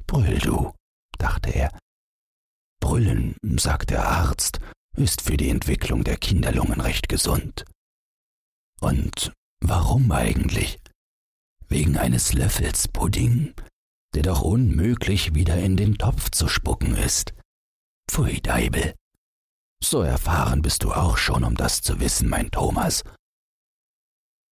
Brüll 0.07 0.39
du, 0.39 0.73
dachte 1.19 1.51
er. 1.51 1.77
Brüllen, 2.81 3.37
sagt 3.59 3.91
der 3.91 4.09
Arzt, 4.09 4.61
ist 4.97 5.23
für 5.23 5.37
die 5.37 5.51
Entwicklung 5.51 6.05
der 6.05 6.17
Kinderlungen 6.17 6.81
recht 6.81 7.09
gesund. 7.09 7.65
Und 8.81 9.33
warum 9.61 10.11
eigentlich? 10.13 10.79
Wegen 11.69 11.99
eines 11.99 12.33
Löffels 12.33 12.89
Pudding, 12.89 13.55
der 14.15 14.23
doch 14.23 14.43
unmöglich 14.43 15.35
wieder 15.35 15.59
in 15.59 15.77
den 15.77 15.99
Topf 15.99 16.31
zu 16.31 16.49
spucken 16.49 16.97
ist. 16.97 17.35
Pfui, 18.11 18.41
Deibel. 18.41 18.95
So 19.83 20.03
erfahren 20.03 20.63
bist 20.63 20.83
du 20.83 20.93
auch 20.93 21.19
schon, 21.19 21.45
um 21.45 21.55
das 21.55 21.83
zu 21.83 22.01
wissen, 22.01 22.29
mein 22.29 22.51
Thomas. 22.51 23.05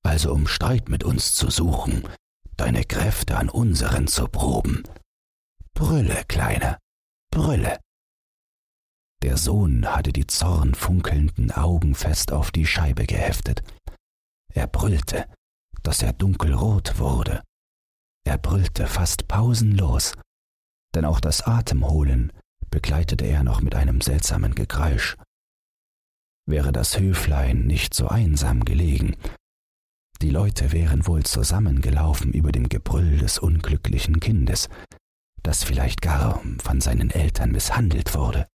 Also 0.07 0.33
um 0.33 0.47
Streit 0.47 0.89
mit 0.89 1.03
uns 1.03 1.35
zu 1.35 1.51
suchen, 1.51 2.09
deine 2.57 2.85
Kräfte 2.85 3.37
an 3.37 3.49
unseren 3.49 4.07
zu 4.07 4.29
proben. 4.29 4.85
Brülle, 5.75 6.23
Kleiner, 6.29 6.79
brülle. 7.33 7.81
Der 9.23 9.37
Sohn 9.37 9.85
hatte 9.85 10.13
die 10.13 10.29
zornfunkelnden 10.29 11.51
Augen 11.51 11.97
fest 11.97 12.33
auf 12.33 12.53
die 12.53 12.67
Scheibe 12.67 13.05
geheftet. 13.05 13.65
Er 14.55 14.69
brüllte, 14.69 15.27
dass 15.83 16.03
er 16.03 16.13
dunkelrot 16.13 17.01
wurde. 17.01 17.43
Er 18.25 18.39
brüllte 18.39 18.87
fast 18.87 19.27
pausenlos, 19.27 20.15
denn 20.95 21.05
auch 21.05 21.19
das 21.19 21.43
Atemholen 21.43 22.33
begleitete 22.71 23.27
er 23.27 23.43
noch 23.43 23.61
mit 23.61 23.75
einem 23.75 24.01
seltsamen 24.01 24.55
Gekreisch. 24.55 25.17
Wäre 26.49 26.71
das 26.71 26.97
Höflein 26.97 27.67
nicht 27.67 27.93
so 27.93 28.07
einsam 28.07 28.65
gelegen, 28.65 29.17
die 30.23 30.31
Leute 30.31 30.73
wären 30.73 31.07
wohl 31.07 31.23
zusammengelaufen 31.25 32.33
über 32.33 32.53
dem 32.53 32.69
Gebrüll 32.69 33.19
des 33.19 33.39
unglücklichen 33.39 34.21
Kindes, 34.21 34.69
das 35.43 35.65
vielleicht 35.65 36.03
gar 36.03 36.43
von 36.63 36.81
seinen 36.81 37.11
Eltern 37.11 37.53
misshandelt 37.53 38.15
wurde. 38.15 38.49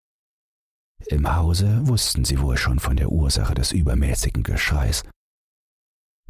Im 1.08 1.36
Hause 1.36 1.88
wussten 1.88 2.26
sie 2.26 2.40
wohl 2.42 2.58
schon 2.58 2.80
von 2.80 2.96
der 2.96 3.12
Ursache 3.12 3.54
des 3.54 3.72
übermäßigen 3.72 4.44
Geschreis. 4.44 5.04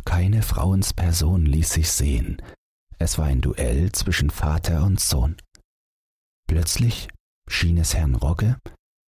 Keine 0.06 0.42
Frauensperson 0.42 1.46
ließ 1.46 1.72
sich 1.72 1.92
sehen. 1.92 2.42
Es 2.98 3.18
war 3.18 3.26
ein 3.26 3.42
Duell 3.42 3.92
zwischen 3.92 4.30
Vater 4.30 4.84
und 4.84 5.00
Sohn. 5.00 5.38
Plötzlich 6.48 7.08
schien 7.48 7.78
es 7.78 7.94
Herrn 7.94 8.16
Rogge, 8.16 8.58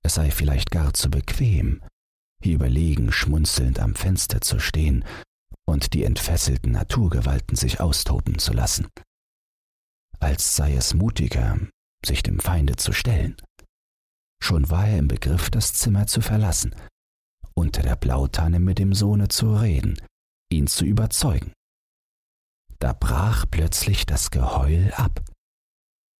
es 0.04 0.16
sei 0.16 0.32
vielleicht 0.32 0.72
gar 0.72 0.94
zu 0.94 1.10
bequem, 1.10 1.82
hier 2.42 2.56
überlegen 2.56 3.12
schmunzelnd 3.12 3.80
am 3.80 3.96
Fenster 3.96 4.42
zu 4.42 4.60
stehen 4.60 5.06
und 5.66 5.94
die 5.94 6.04
entfesselten 6.04 6.72
Naturgewalten 6.72 7.56
sich 7.56 7.80
austoben 7.80 8.40
zu 8.40 8.54
lassen, 8.54 8.88
als 10.20 10.56
sei 10.56 10.76
es 10.76 10.94
mutiger, 10.94 11.58
sich 12.06 12.24
dem 12.24 12.40
Feinde 12.40 12.76
zu 12.76 12.94
stellen. 12.94 13.38
Schon 14.42 14.70
war 14.70 14.88
er 14.88 14.98
im 14.98 15.08
Begriff, 15.08 15.50
das 15.50 15.74
Zimmer 15.74 16.08
zu 16.08 16.22
verlassen, 16.22 16.76
unter 17.54 17.82
der 17.82 17.96
Blautanne 17.96 18.60
mit 18.60 18.80
dem 18.80 18.94
Sohne 18.94 19.30
zu 19.30 19.56
reden, 19.56 20.02
ihn 20.52 20.68
zu 20.68 20.86
überzeugen. 20.86 21.54
Da 22.80 22.92
brach 22.92 23.46
plötzlich 23.50 24.06
das 24.06 24.32
Geheul 24.32 24.92
ab. 24.96 25.24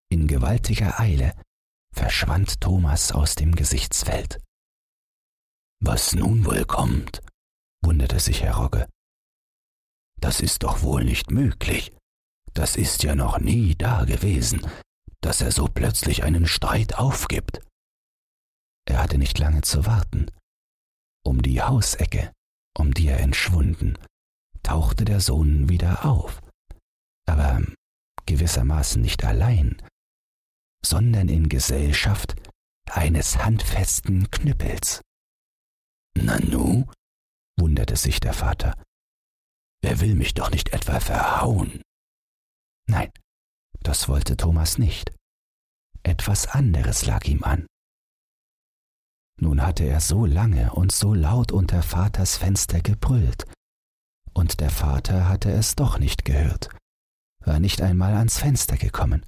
In 0.10 0.28
gewaltiger 0.28 1.00
Eile 1.00 1.34
verschwand 1.94 2.62
Thomas 2.62 3.12
aus 3.12 3.36
dem 3.36 3.56
Gesichtsfeld. 3.56 4.40
Was 5.82 6.14
nun 6.16 6.46
wohl 6.46 6.64
kommt, 6.64 7.22
wunderte 7.84 8.20
sich 8.20 8.44
Herr 8.44 8.56
Rogge. 8.56 8.88
Das 10.24 10.40
ist 10.40 10.64
doch 10.64 10.84
wohl 10.84 11.04
nicht 11.04 11.32
möglich. 11.32 11.92
Das 12.54 12.78
ist 12.78 13.04
ja 13.04 13.14
noch 13.14 13.40
nie 13.40 13.76
da 13.76 14.06
gewesen, 14.06 14.66
dass 15.20 15.42
er 15.42 15.52
so 15.52 15.68
plötzlich 15.68 16.24
einen 16.24 16.48
Streit 16.48 16.96
aufgibt. 16.98 17.60
Er 18.86 19.04
hatte 19.04 19.18
nicht 19.18 19.38
lange 19.38 19.64
zu 19.64 19.86
warten. 19.86 20.32
Um 21.26 21.42
die 21.42 21.62
Hausecke, 21.62 22.32
um 22.74 22.94
die 22.94 23.10
er 23.10 23.20
entschwunden, 23.20 23.98
tauchte 24.64 25.04
der 25.04 25.20
Sohn 25.20 25.68
wieder 25.68 26.06
auf. 26.06 26.42
Aber 27.26 27.62
gewissermaßen 28.26 29.02
nicht 29.02 29.26
allein, 29.26 29.82
sondern 30.86 31.28
in 31.28 31.50
Gesellschaft 31.50 32.36
eines 32.90 33.40
handfesten 33.40 34.32
Knüppels. 34.32 35.02
Nanu? 36.16 36.86
wunderte 37.60 37.98
sich 37.98 38.22
der 38.22 38.34
Vater. 38.34 38.74
Er 39.84 40.00
will 40.00 40.16
mich 40.16 40.34
doch 40.34 40.50
nicht 40.50 40.70
etwa 40.74 41.00
verhauen. 41.00 41.82
Nein, 42.88 43.12
das 43.82 44.08
wollte 44.08 44.38
Thomas 44.38 44.78
nicht. 44.78 45.14
Etwas 46.04 46.48
anderes 46.48 47.06
lag 47.06 47.26
ihm 47.26 47.44
an. 47.44 47.68
Nun 49.40 49.62
hatte 49.62 49.84
er 49.84 50.00
so 50.00 50.26
lange 50.26 50.74
und 50.74 50.94
so 50.94 51.14
laut 51.14 51.52
unter 51.52 51.84
Vaters 51.84 52.38
Fenster 52.38 52.82
gebrüllt, 52.82 53.46
und 54.34 54.62
der 54.62 54.70
Vater 54.70 55.28
hatte 55.28 55.52
es 55.52 55.76
doch 55.76 56.00
nicht 56.00 56.24
gehört, 56.24 56.70
war 57.40 57.60
nicht 57.60 57.82
einmal 57.82 58.14
ans 58.14 58.38
Fenster 58.40 58.78
gekommen. 58.78 59.26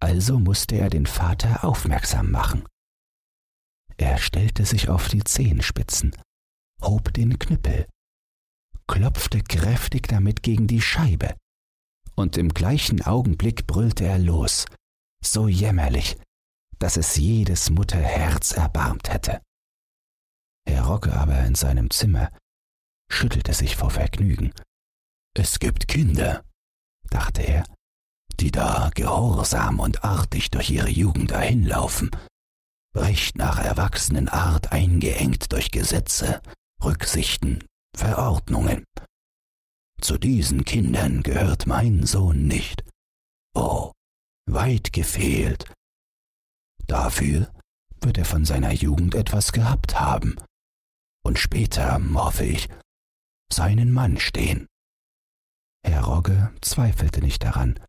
Also 0.00 0.40
musste 0.40 0.76
er 0.76 0.90
den 0.90 1.06
Vater 1.06 1.64
aufmerksam 1.64 2.30
machen. 2.30 2.66
Er 3.96 4.18
stellte 4.18 4.64
sich 4.66 4.88
auf 4.88 5.08
die 5.08 5.22
Zehenspitzen, 5.22 6.16
hob 6.82 7.12
den 7.14 7.38
Knüppel, 7.38 7.86
klopfte 8.86 9.42
kräftig 9.42 10.08
damit 10.08 10.42
gegen 10.42 10.66
die 10.66 10.80
Scheibe, 10.80 11.36
und 12.14 12.36
im 12.36 12.50
gleichen 12.50 13.02
Augenblick 13.02 13.66
brüllte 13.66 14.04
er 14.04 14.18
los, 14.18 14.66
so 15.22 15.48
jämmerlich, 15.48 16.16
dass 16.78 16.96
es 16.96 17.16
jedes 17.16 17.70
Mutterherz 17.70 18.52
erbarmt 18.52 19.08
hätte. 19.12 19.40
Herr 20.68 20.84
Rocke 20.84 21.12
aber 21.12 21.44
in 21.44 21.54
seinem 21.54 21.90
Zimmer 21.90 22.30
schüttelte 23.10 23.52
sich 23.54 23.76
vor 23.76 23.90
Vergnügen. 23.90 24.52
Es 25.36 25.58
gibt 25.58 25.88
Kinder, 25.88 26.44
dachte 27.10 27.42
er, 27.42 27.64
die 28.40 28.50
da 28.50 28.90
gehorsam 28.94 29.80
und 29.80 30.04
artig 30.04 30.50
durch 30.50 30.70
ihre 30.70 30.88
Jugend 30.88 31.30
dahinlaufen, 31.30 32.10
recht 32.96 33.36
nach 33.36 33.58
Erwachsenenart 33.58 34.72
eingeengt 34.72 35.52
durch 35.52 35.70
Gesetze, 35.70 36.40
Rücksichten, 36.82 37.64
Verordnungen. 37.94 38.84
Zu 40.00 40.18
diesen 40.18 40.64
Kindern 40.64 41.22
gehört 41.22 41.66
mein 41.66 42.04
Sohn 42.04 42.46
nicht. 42.46 42.84
Oh, 43.54 43.92
weit 44.46 44.92
gefehlt. 44.92 45.72
Dafür 46.86 47.50
wird 48.00 48.18
er 48.18 48.24
von 48.24 48.44
seiner 48.44 48.72
Jugend 48.72 49.14
etwas 49.14 49.52
gehabt 49.52 49.98
haben 49.98 50.36
und 51.24 51.38
später, 51.38 51.98
hoffe 52.14 52.44
ich, 52.44 52.68
seinen 53.50 53.92
Mann 53.92 54.18
stehen. 54.18 54.66
Herr 55.86 56.04
Rogge 56.04 56.52
zweifelte 56.60 57.20
nicht 57.20 57.42
daran, 57.44 57.80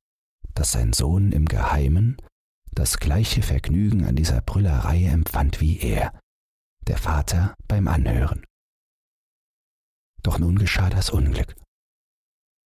dass 0.54 0.72
sein 0.72 0.94
Sohn 0.94 1.32
im 1.32 1.46
Geheimen 1.46 2.18
das 2.72 2.98
gleiche 2.98 3.42
Vergnügen 3.42 4.06
an 4.06 4.16
dieser 4.16 4.42
Brüllerei 4.42 5.06
empfand 5.06 5.62
wie 5.62 5.80
er, 5.80 6.18
der 6.88 6.98
Vater 6.98 7.56
beim 7.68 7.88
Anhören. 7.88 8.46
Doch 10.26 10.40
nun 10.40 10.58
geschah 10.58 10.90
das 10.90 11.12
Unglück. 11.12 11.56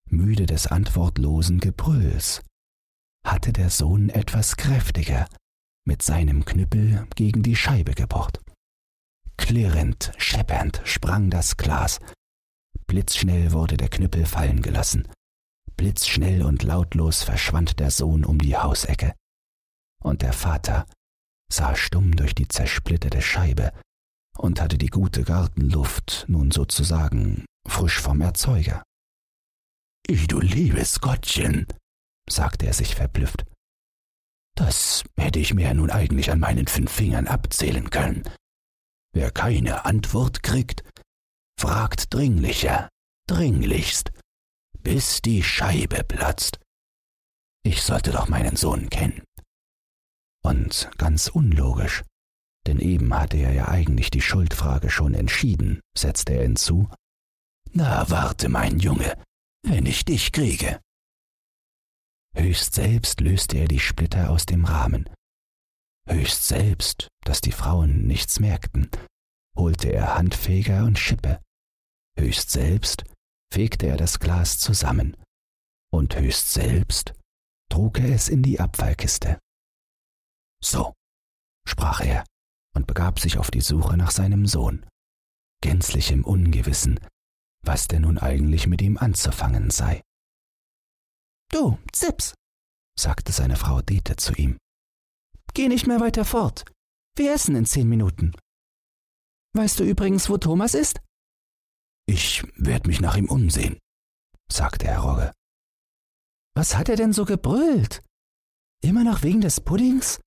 Müde 0.05 0.45
des 0.45 0.67
antwortlosen 0.67 1.59
Gebrülls 1.59 2.41
hatte 3.27 3.51
der 3.51 3.69
Sohn 3.69 4.07
etwas 4.07 4.55
kräftiger 4.55 5.27
mit 5.85 6.01
seinem 6.01 6.45
Knüppel 6.45 7.05
gegen 7.15 7.43
die 7.43 7.57
Scheibe 7.57 7.95
gepocht. 7.95 8.39
Klirrend, 9.35 10.13
scheppernd 10.17 10.81
sprang 10.85 11.29
das 11.29 11.57
Glas. 11.57 11.99
Blitzschnell 12.87 13.51
wurde 13.51 13.75
der 13.75 13.89
Knüppel 13.89 14.25
fallen 14.25 14.61
gelassen. 14.61 15.05
Blitzschnell 15.75 16.43
und 16.43 16.63
lautlos 16.63 17.23
verschwand 17.23 17.81
der 17.81 17.91
Sohn 17.91 18.23
um 18.23 18.39
die 18.39 18.55
Hausecke. 18.55 19.13
Und 20.01 20.21
der 20.21 20.31
Vater 20.31 20.85
sah 21.51 21.75
stumm 21.75 22.15
durch 22.15 22.33
die 22.33 22.47
zersplitterte 22.47 23.21
Scheibe 23.21 23.73
und 24.39 24.61
hatte 24.61 24.77
die 24.77 24.87
gute 24.87 25.23
Gartenluft 25.23 26.25
nun 26.29 26.51
sozusagen 26.51 27.45
frisch 27.67 27.99
vom 27.99 28.21
Erzeuger. 28.21 28.83
Ich, 30.07 30.27
du 30.27 30.39
liebes 30.39 31.01
Gottchen, 31.01 31.67
sagte 32.29 32.65
er 32.65 32.73
sich 32.73 32.95
verblüfft. 32.95 33.45
Das 34.55 35.03
hätte 35.17 35.39
ich 35.39 35.53
mir 35.53 35.67
ja 35.67 35.73
nun 35.73 35.91
eigentlich 35.91 36.31
an 36.31 36.39
meinen 36.39 36.67
fünf 36.67 36.91
Fingern 36.91 37.27
abzählen 37.27 37.89
können. 37.89 38.23
Wer 39.13 39.31
keine 39.31 39.85
Antwort 39.85 40.41
kriegt, 40.41 40.83
fragt 41.59 42.13
dringlicher, 42.13 42.87
dringlichst, 43.27 44.11
bis 44.79 45.21
die 45.21 45.43
Scheibe 45.43 46.03
platzt. 46.05 46.59
Ich 47.63 47.81
sollte 47.83 48.11
doch 48.11 48.29
meinen 48.29 48.55
Sohn 48.55 48.89
kennen. 48.89 49.23
Und 50.43 50.89
ganz 50.97 51.27
unlogisch, 51.27 52.03
denn 52.67 52.79
eben 52.79 53.13
hatte 53.13 53.37
er 53.37 53.53
ja 53.53 53.67
eigentlich 53.67 54.11
die 54.11 54.21
Schuldfrage 54.21 54.89
schon 54.89 55.13
entschieden, 55.13 55.81
setzte 55.97 56.33
er 56.33 56.43
hinzu. 56.43 56.89
Na, 57.71 58.09
warte, 58.09 58.49
mein 58.49 58.79
Junge, 58.79 59.21
wenn 59.63 59.85
ich 59.85 60.05
dich 60.05 60.31
kriege. 60.31 60.79
Höchst 62.35 62.73
selbst 62.73 63.21
löste 63.21 63.57
er 63.57 63.67
die 63.67 63.79
Splitter 63.79 64.29
aus 64.29 64.45
dem 64.45 64.65
Rahmen. 64.65 65.09
Höchst 66.07 66.47
selbst, 66.47 67.07
dass 67.23 67.41
die 67.41 67.51
Frauen 67.51 68.07
nichts 68.07 68.39
merkten, 68.39 68.89
holte 69.55 69.91
er 69.91 70.15
Handfeger 70.15 70.85
und 70.85 70.97
Schippe. 70.97 71.41
Höchst 72.17 72.49
selbst 72.51 73.03
fegte 73.51 73.87
er 73.87 73.97
das 73.97 74.19
Glas 74.19 74.59
zusammen. 74.59 75.15
Und 75.91 76.15
höchst 76.15 76.53
selbst 76.53 77.13
trug 77.69 77.99
er 77.99 78.13
es 78.13 78.29
in 78.29 78.43
die 78.43 78.59
Abfallkiste. 78.59 79.39
So, 80.63 80.93
sprach 81.67 82.01
er 82.01 82.23
und 82.79 82.87
begab 82.87 83.19
sich 83.19 83.37
auf 83.37 83.51
die 83.51 83.59
Suche 83.59 83.97
nach 83.97 84.09
seinem 84.09 84.47
Sohn, 84.47 84.85
gänzlich 85.61 86.11
im 86.11 86.23
Ungewissen, 86.23 86.97
was 87.61 87.89
denn 87.89 88.03
nun 88.03 88.17
eigentlich 88.17 88.67
mit 88.67 88.81
ihm 88.81 88.97
anzufangen 88.97 89.69
sei. 89.69 90.01
Du, 91.51 91.77
Zips, 91.91 92.35
sagte 92.97 93.33
seine 93.33 93.57
Frau 93.57 93.81
Dete 93.81 94.15
zu 94.15 94.33
ihm. 94.33 94.57
Geh 95.53 95.67
nicht 95.67 95.87
mehr 95.87 95.99
weiter 95.99 96.23
fort. 96.23 96.63
Wir 97.17 97.33
essen 97.33 97.57
in 97.57 97.65
zehn 97.65 97.89
Minuten. 97.89 98.31
Weißt 99.57 99.77
du 99.81 99.83
übrigens, 99.83 100.29
wo 100.29 100.37
Thomas 100.37 100.73
ist? 100.73 101.01
Ich 102.05 102.45
werd 102.55 102.87
mich 102.87 103.01
nach 103.01 103.17
ihm 103.17 103.27
umsehen, 103.27 103.77
sagte 104.49 104.87
Herr 104.87 104.99
Rogge. 104.99 105.33
Was 106.55 106.77
hat 106.77 106.87
er 106.87 106.95
denn 106.95 107.11
so 107.11 107.25
gebrüllt? 107.25 108.01
Immer 108.81 109.03
noch 109.03 109.21
wegen 109.21 109.41
des 109.41 109.59
Puddings? 109.59 110.21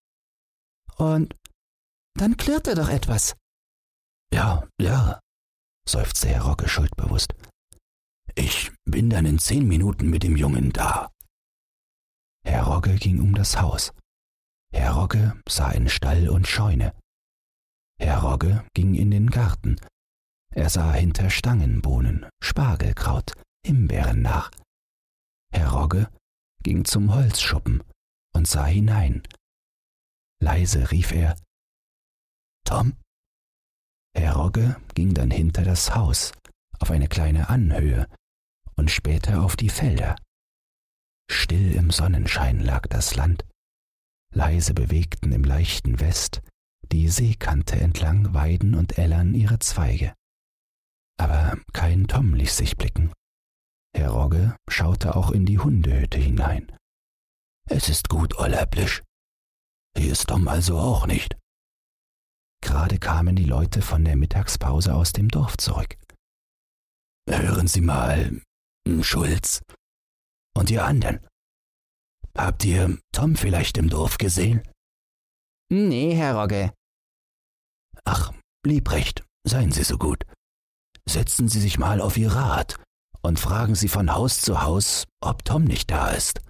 Und 0.96 1.34
dann 2.14 2.36
klirrte 2.36 2.74
doch 2.74 2.88
etwas. 2.88 3.34
Ja, 4.32 4.66
ja, 4.80 5.20
seufzte 5.88 6.28
Herr 6.28 6.42
Rogge 6.42 6.68
schuldbewusst. 6.68 7.34
Ich 8.34 8.72
bin 8.84 9.10
dann 9.10 9.26
in 9.26 9.38
zehn 9.38 9.68
Minuten 9.68 10.08
mit 10.08 10.22
dem 10.22 10.36
Jungen 10.36 10.72
da. 10.72 11.10
Herr 12.44 12.64
Rogge 12.64 12.94
ging 12.96 13.20
um 13.20 13.34
das 13.34 13.60
Haus. 13.60 13.92
Herr 14.72 14.92
Rogge 14.92 15.40
sah 15.48 15.70
in 15.70 15.88
Stall 15.88 16.28
und 16.28 16.48
Scheune. 16.48 16.94
Herr 17.98 18.22
Rogge 18.22 18.64
ging 18.74 18.94
in 18.94 19.10
den 19.10 19.30
Garten. 19.30 19.76
Er 20.54 20.70
sah 20.70 20.92
hinter 20.92 21.30
Stangenbohnen, 21.30 22.26
Spargelkraut, 22.42 23.34
Himbeeren 23.64 24.22
nach. 24.22 24.50
Herr 25.52 25.70
Rogge 25.70 26.10
ging 26.62 26.84
zum 26.84 27.14
Holzschuppen 27.14 27.82
und 28.34 28.48
sah 28.48 28.64
hinein. 28.64 29.22
Leise 30.40 30.90
rief 30.90 31.12
er 31.12 31.36
Tom? 32.64 32.96
Herr 34.14 34.34
Rogge 34.34 34.76
ging 34.94 35.14
dann 35.14 35.30
hinter 35.30 35.62
das 35.62 35.94
Haus 35.94 36.32
auf 36.78 36.90
eine 36.90 37.08
kleine 37.08 37.48
Anhöhe 37.48 38.08
und 38.76 38.90
später 38.90 39.42
auf 39.42 39.56
die 39.56 39.70
Felder. 39.70 40.16
Still 41.30 41.72
im 41.72 41.90
Sonnenschein 41.90 42.60
lag 42.60 42.86
das 42.88 43.14
Land. 43.14 43.44
Leise 44.34 44.74
bewegten 44.74 45.32
im 45.32 45.44
leichten 45.44 46.00
West 46.00 46.42
die 46.90 47.08
Seekante 47.08 47.80
entlang 47.80 48.34
Weiden 48.34 48.74
und 48.74 48.98
Ellern 48.98 49.34
ihre 49.34 49.58
Zweige. 49.58 50.14
Aber 51.18 51.56
kein 51.72 52.06
Tom 52.06 52.34
ließ 52.34 52.56
sich 52.56 52.76
blicken. 52.76 53.12
Herr 53.94 54.10
Rogge 54.10 54.56
schaute 54.68 55.16
auch 55.16 55.30
in 55.30 55.46
die 55.46 55.58
Hundehütte 55.58 56.18
hinein. 56.18 56.70
Es 57.68 57.88
ist 57.88 58.08
gut, 58.08 58.36
Oller 58.36 58.66
Blisch. 58.66 59.02
Hier 59.96 60.12
ist 60.12 60.28
Tom 60.28 60.48
also 60.48 60.78
auch 60.78 61.06
nicht. 61.06 61.36
Gerade 62.62 62.98
kamen 62.98 63.36
die 63.36 63.44
Leute 63.44 63.82
von 63.82 64.04
der 64.04 64.16
Mittagspause 64.16 64.94
aus 64.94 65.12
dem 65.12 65.28
Dorf 65.28 65.56
zurück. 65.58 65.96
Hören 67.28 67.68
Sie 67.68 67.80
mal, 67.80 68.40
Schulz. 69.02 69.62
Und 70.56 70.70
ihr 70.70 70.84
anderen. 70.84 71.20
Habt 72.36 72.64
ihr 72.64 72.98
Tom 73.12 73.36
vielleicht 73.36 73.76
im 73.76 73.90
Dorf 73.90 74.16
gesehen? 74.16 74.62
Nee, 75.70 76.14
Herr 76.14 76.36
Rogge. 76.36 76.72
Ach, 78.04 78.32
Liebrecht, 78.64 79.24
seien 79.46 79.72
Sie 79.72 79.84
so 79.84 79.98
gut. 79.98 80.24
Setzen 81.06 81.48
Sie 81.48 81.60
sich 81.60 81.78
mal 81.78 82.00
auf 82.00 82.16
Ihr 82.16 82.32
Rad 82.32 82.78
und 83.22 83.38
fragen 83.38 83.74
Sie 83.74 83.88
von 83.88 84.12
Haus 84.12 84.40
zu 84.40 84.62
Haus, 84.62 85.06
ob 85.20 85.44
Tom 85.44 85.64
nicht 85.64 85.90
da 85.90 86.10
ist. 86.10 86.40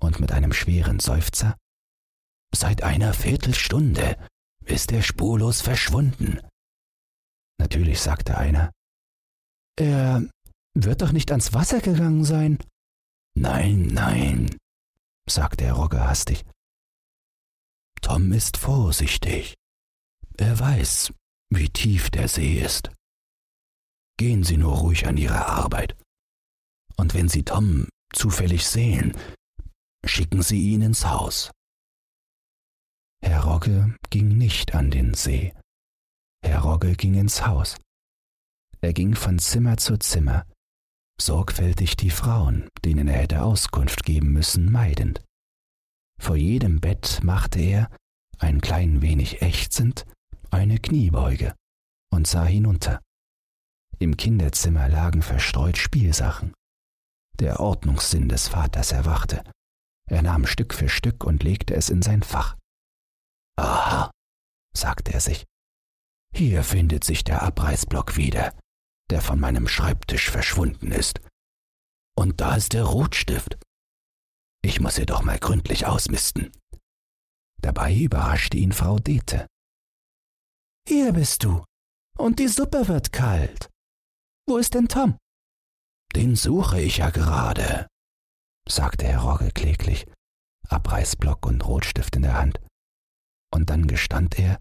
Und 0.00 0.18
mit 0.18 0.32
einem 0.32 0.52
schweren 0.52 0.98
Seufzer 0.98 1.56
Seit 2.54 2.84
einer 2.84 3.12
Viertelstunde 3.14 4.16
ist 4.64 4.92
er 4.92 5.02
spurlos 5.02 5.60
verschwunden. 5.60 6.40
Natürlich 7.58 8.00
sagte 8.00 8.36
einer, 8.36 8.72
er 9.76 10.22
wird 10.74 11.02
doch 11.02 11.12
nicht 11.12 11.30
ans 11.30 11.52
Wasser 11.52 11.80
gegangen 11.80 12.24
sein. 12.24 12.58
Nein, 13.36 13.86
nein, 13.86 14.56
sagte 15.28 15.64
Herr 15.64 15.74
Rogge 15.74 16.00
hastig. 16.00 16.44
Tom 18.00 18.32
ist 18.32 18.56
vorsichtig. 18.56 19.54
Er 20.36 20.58
weiß, 20.58 21.12
wie 21.50 21.68
tief 21.68 22.10
der 22.10 22.28
See 22.28 22.60
ist. 22.60 22.90
Gehen 24.18 24.44
Sie 24.44 24.56
nur 24.56 24.76
ruhig 24.76 25.06
an 25.06 25.16
Ihre 25.16 25.46
Arbeit. 25.46 25.96
Und 26.96 27.14
wenn 27.14 27.28
Sie 27.28 27.44
Tom 27.44 27.88
zufällig 28.12 28.66
sehen, 28.66 29.16
schicken 30.04 30.42
Sie 30.42 30.72
ihn 30.72 30.82
ins 30.82 31.06
Haus. 31.06 31.50
Herr 33.26 33.44
Rogge 33.44 33.96
ging 34.10 34.36
nicht 34.36 34.74
an 34.74 34.90
den 34.90 35.14
See. 35.14 35.54
Herr 36.44 36.60
Rogge 36.60 36.94
ging 36.94 37.14
ins 37.14 37.46
Haus. 37.46 37.76
Er 38.82 38.92
ging 38.92 39.14
von 39.14 39.38
Zimmer 39.38 39.78
zu 39.78 39.96
Zimmer, 39.96 40.44
sorgfältig 41.18 41.96
die 41.96 42.10
Frauen, 42.10 42.68
denen 42.84 43.08
er 43.08 43.22
hätte 43.22 43.42
Auskunft 43.42 44.04
geben 44.04 44.34
müssen, 44.34 44.70
meidend. 44.70 45.24
Vor 46.20 46.36
jedem 46.36 46.80
Bett 46.80 47.20
machte 47.22 47.60
er, 47.60 47.88
ein 48.38 48.60
klein 48.60 49.00
wenig 49.00 49.40
ächzend, 49.40 50.04
eine 50.50 50.78
Kniebeuge 50.78 51.54
und 52.12 52.26
sah 52.26 52.44
hinunter. 52.44 53.00
Im 53.98 54.18
Kinderzimmer 54.18 54.90
lagen 54.90 55.22
verstreut 55.22 55.78
Spielsachen. 55.78 56.52
Der 57.40 57.58
Ordnungssinn 57.58 58.28
des 58.28 58.48
Vaters 58.48 58.92
erwachte. 58.92 59.42
Er 60.10 60.20
nahm 60.20 60.44
Stück 60.46 60.74
für 60.74 60.90
Stück 60.90 61.24
und 61.24 61.42
legte 61.42 61.74
es 61.74 61.88
in 61.88 62.02
sein 62.02 62.22
Fach. 62.22 62.54
Aha, 63.56 64.10
sagte 64.76 65.12
er 65.12 65.20
sich, 65.20 65.44
hier 66.34 66.64
findet 66.64 67.04
sich 67.04 67.24
der 67.24 67.42
Abreißblock 67.42 68.16
wieder 68.16 68.52
der 69.10 69.20
von 69.20 69.38
meinem 69.38 69.68
Schreibtisch 69.68 70.30
verschwunden 70.30 70.90
ist. 70.90 71.20
Und 72.16 72.40
da 72.40 72.56
ist 72.56 72.72
der 72.72 72.84
Rotstift. 72.84 73.58
Ich 74.62 74.80
muss 74.80 74.96
doch 74.96 75.22
mal 75.22 75.38
gründlich 75.38 75.86
ausmisten. 75.86 76.52
Dabei 77.60 77.94
überraschte 77.94 78.56
ihn 78.56 78.72
Frau 78.72 78.98
Dete. 78.98 79.46
Hier 80.88 81.12
bist 81.12 81.44
du. 81.44 81.64
Und 82.16 82.38
die 82.38 82.48
Suppe 82.48 82.88
wird 82.88 83.12
kalt. 83.12 83.70
Wo 84.46 84.58
ist 84.58 84.74
denn 84.74 84.88
Tom? 84.88 85.18
Den 86.14 86.36
suche 86.36 86.80
ich 86.80 86.98
ja 86.98 87.10
gerade, 87.10 87.88
sagte 88.68 89.06
Herr 89.06 89.20
Rogge 89.20 89.50
kläglich, 89.50 90.06
Abreißblock 90.68 91.44
und 91.46 91.66
Rotstift 91.66 92.14
in 92.14 92.22
der 92.22 92.34
Hand. 92.34 92.60
Und 93.54 93.70
dann 93.70 93.86
gestand 93.86 94.36
er, 94.36 94.58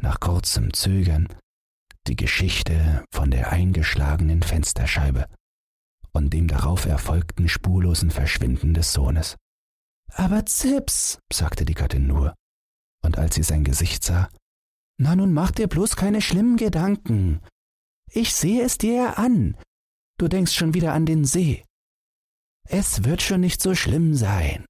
nach 0.00 0.20
kurzem 0.20 0.72
Zögern 0.72 1.26
die 2.06 2.14
Geschichte 2.14 3.04
von 3.10 3.32
der 3.32 3.50
eingeschlagenen 3.50 4.44
Fensterscheibe 4.44 5.26
und 6.12 6.32
dem 6.32 6.46
darauf 6.46 6.86
erfolgten 6.86 7.48
spurlosen 7.48 8.12
Verschwinden 8.12 8.74
des 8.74 8.92
Sohnes. 8.92 9.36
Aber 10.12 10.46
Zips, 10.46 11.18
sagte 11.32 11.64
die 11.64 11.74
Gattin 11.74 12.06
nur, 12.06 12.32
und 13.04 13.18
als 13.18 13.34
sie 13.34 13.42
sein 13.42 13.64
Gesicht 13.64 14.04
sah, 14.04 14.28
na 15.00 15.16
nun 15.16 15.32
mach 15.32 15.50
dir 15.50 15.66
bloß 15.66 15.96
keine 15.96 16.22
schlimmen 16.22 16.56
Gedanken. 16.56 17.40
Ich 18.08 18.34
sehe 18.34 18.62
es 18.62 18.78
dir 18.78 18.94
ja 18.94 19.12
an. 19.14 19.56
Du 20.16 20.28
denkst 20.28 20.54
schon 20.54 20.74
wieder 20.74 20.92
an 20.94 21.06
den 21.06 21.24
See. 21.24 21.64
Es 22.68 23.02
wird 23.02 23.20
schon 23.20 23.40
nicht 23.40 23.60
so 23.60 23.74
schlimm 23.74 24.14
sein. 24.14 24.64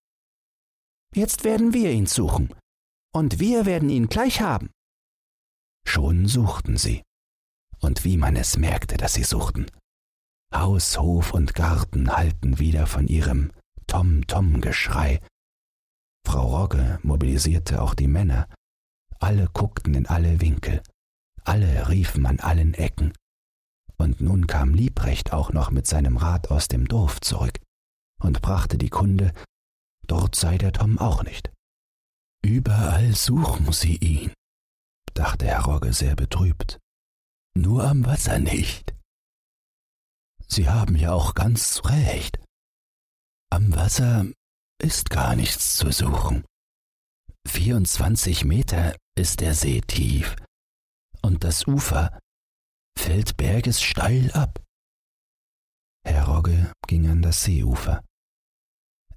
Jetzt 1.15 1.45
werden 1.45 1.75
wir 1.75 1.91
ihn 1.91 2.07
suchen, 2.07 2.55
und 3.13 3.41
wir 3.41 3.67
werden 3.67 3.91
ihn 3.91 4.09
gleich 4.09 4.41
haben. 4.41 4.71
Schon 5.85 6.27
suchten 6.27 6.77
sie. 6.77 7.03
Und 7.81 8.05
wie 8.05 8.17
man 8.17 8.37
es 8.37 8.57
merkte, 8.57 8.97
dass 8.97 9.15
sie 9.15 9.25
suchten. 9.25 9.67
Haus, 10.53 10.99
Hof 10.99 11.33
und 11.33 11.55
Garten 11.55 12.11
hallten 12.11 12.59
wieder 12.59 12.87
von 12.87 13.07
ihrem 13.07 13.53
Tom-Tom-Geschrei. 13.87 15.21
Frau 16.27 16.59
Rogge 16.59 16.99
mobilisierte 17.03 17.81
auch 17.81 17.95
die 17.95 18.09
Männer. 18.09 18.49
Alle 19.21 19.49
guckten 19.53 19.95
in 19.95 20.07
alle 20.07 20.41
Winkel. 20.41 20.83
Alle 21.45 21.89
riefen 21.89 22.27
an 22.27 22.41
allen 22.41 22.75
Ecken. 22.75 23.13
Und 23.97 24.21
nun 24.21 24.47
kam 24.47 24.75
Liebrecht 24.75 25.33
auch 25.33 25.53
noch 25.53 25.71
mit 25.71 25.87
seinem 25.87 26.17
Rat 26.17 26.51
aus 26.51 26.69
dem 26.69 26.87
Dorf 26.87 27.21
zurück 27.21 27.59
und 28.21 28.43
brachte 28.43 28.79
die 28.79 28.91
Kunde, 28.91 29.33
dort 30.07 30.37
sei 30.37 30.59
der 30.59 30.73
Tom 30.73 30.99
auch 30.99 31.25
nicht. 31.25 31.51
Überall 32.45 33.15
suchen 33.15 33.73
sie 33.73 33.97
ihn, 33.97 34.33
dachte 35.15 35.47
Herr 35.47 35.65
Rogge 35.65 35.93
sehr 35.93 36.17
betrübt. 36.17 36.79
Nur 37.55 37.85
am 37.85 38.07
Wasser 38.07 38.39
nicht. 38.39 38.95
Sie 40.47 40.69
haben 40.69 40.97
ja 40.97 41.13
auch 41.13 41.35
ganz 41.35 41.85
recht. 41.85 42.39
Am 43.51 43.75
Wasser 43.75 44.27
ist 44.81 45.11
gar 45.11 45.35
nichts 45.37 45.77
zu 45.77 45.91
suchen. 45.91 46.45
24 47.47 48.45
Meter 48.45 48.97
ist 49.17 49.41
der 49.41 49.55
See 49.55 49.81
tief 49.81 50.37
und 51.23 51.45
das 51.45 51.67
Ufer 51.67 52.19
fällt 52.97 53.37
bergessteil 53.37 54.31
ab. 54.33 54.63
Herr 56.05 56.27
Rogge 56.27 56.73
ging 56.87 57.09
an 57.09 57.23
das 57.23 57.45
Seeufer. 57.45 58.05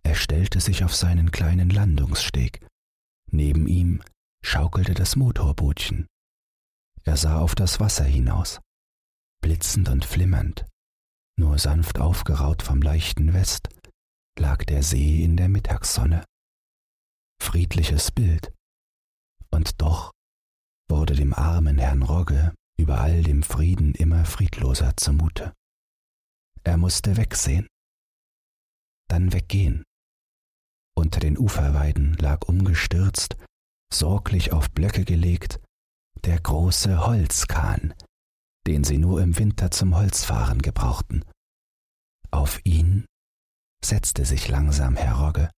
Er 0.04 0.16
stellte 0.16 0.60
sich 0.60 0.84
auf 0.84 0.96
seinen 0.96 1.32
kleinen 1.32 1.70
Landungssteg. 1.70 2.66
Neben 3.32 3.68
ihm 3.68 4.04
schaukelte 4.44 4.94
das 4.94 5.16
Motorbootchen. 5.16 6.08
Er 7.04 7.18
sah 7.18 7.40
auf 7.40 7.56
das 7.56 7.80
Wasser 7.80 8.04
hinaus, 8.04 8.60
blitzend 9.42 9.90
und 9.90 10.06
flimmernd. 10.06 10.66
Nur 11.38 11.58
sanft 11.58 12.00
aufgeraut 12.00 12.62
vom 12.62 12.82
leichten 12.82 13.34
West 13.34 13.70
lag 14.38 14.64
der 14.66 14.84
See 14.84 15.24
in 15.24 15.38
der 15.38 15.50
Mittagssonne. 15.50 16.26
Friedliches 17.42 18.12
Bild. 18.12 18.54
Und 19.50 19.82
doch 19.82 20.12
wurde 20.90 21.16
dem 21.16 21.34
armen 21.34 21.78
Herrn 21.78 22.04
Rogge 22.04 22.54
über 22.78 23.02
all 23.02 23.24
dem 23.24 23.44
Frieden 23.44 23.94
immer 23.96 24.26
friedloser 24.26 24.96
zumute. 24.98 25.54
Er 26.64 26.78
musste 26.78 27.18
wegsehen, 27.18 27.68
dann 29.08 29.34
weggehen. 29.34 29.84
Unter 30.96 31.20
den 31.20 31.38
Uferweiden 31.38 32.14
lag 32.16 32.48
umgestürzt, 32.48 33.38
sorglich 33.94 34.54
auf 34.54 34.72
Blöcke 34.72 35.06
gelegt, 35.06 35.60
der 36.24 36.40
große 36.40 37.06
Holzkahn, 37.06 37.94
den 38.68 38.84
sie 38.84 38.98
nur 38.98 39.22
im 39.22 39.38
Winter 39.38 39.72
zum 39.72 39.96
Holzfahren 39.96 40.62
gebrauchten. 40.62 41.26
Auf 42.30 42.60
ihn 42.64 43.06
setzte 43.84 44.26
sich 44.26 44.48
langsam 44.48 44.96
Herr 44.96 45.16
Rogge, 45.16 45.50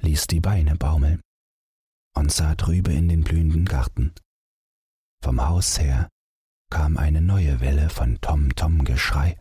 ließ 0.00 0.26
die 0.26 0.40
Beine 0.40 0.76
baumeln 0.76 1.20
und 2.14 2.32
sah 2.32 2.54
drüber 2.54 2.90
in 2.90 3.08
den 3.08 3.24
blühenden 3.24 3.64
Garten. 3.64 4.14
Vom 5.22 5.40
Haus 5.40 5.78
her 5.78 6.08
kam 6.70 6.96
eine 6.96 7.20
neue 7.20 7.60
Welle 7.60 7.90
von 7.90 8.20
Tom-Tom-Geschrei. 8.20 9.40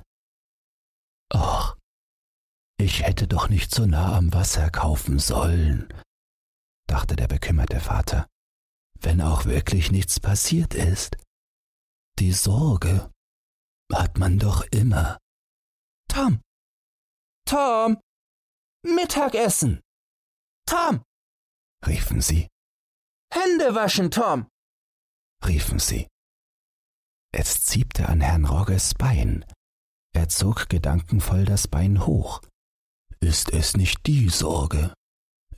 Och, 1.33 1.76
ich 2.77 3.03
hätte 3.03 3.27
doch 3.27 3.49
nicht 3.49 3.73
so 3.73 3.85
nah 3.85 4.15
am 4.15 4.33
Wasser 4.33 4.69
kaufen 4.69 5.19
sollen, 5.19 5.93
dachte 6.87 7.15
der 7.15 7.27
bekümmerte 7.27 7.79
Vater, 7.79 8.27
wenn 8.99 9.21
auch 9.21 9.45
wirklich 9.45 9.91
nichts 9.91 10.19
passiert 10.19 10.73
ist. 10.73 11.17
Die 12.19 12.33
Sorge 12.33 13.11
hat 13.93 14.17
man 14.17 14.39
doch 14.39 14.63
immer. 14.71 15.17
Tom! 16.07 16.41
Tom! 17.45 17.99
Mittagessen! 18.83 19.81
Tom! 20.65 21.03
riefen 21.85 22.21
sie. 22.21 22.47
Hände 23.31 23.75
waschen, 23.75 24.11
Tom! 24.11 24.47
riefen 25.45 25.79
sie. 25.79 26.07
Es 27.33 27.65
ziebte 27.65 28.09
an 28.09 28.21
Herrn 28.21 28.45
Rogges 28.45 28.93
Bein. 28.95 29.45
Er 30.13 30.29
zog 30.29 30.69
gedankenvoll 30.69 31.45
das 31.45 31.67
Bein 31.67 32.05
hoch. 32.05 32.41
Ist 33.19 33.51
es 33.51 33.75
nicht 33.75 34.05
die 34.05 34.29
Sorge? 34.29 34.93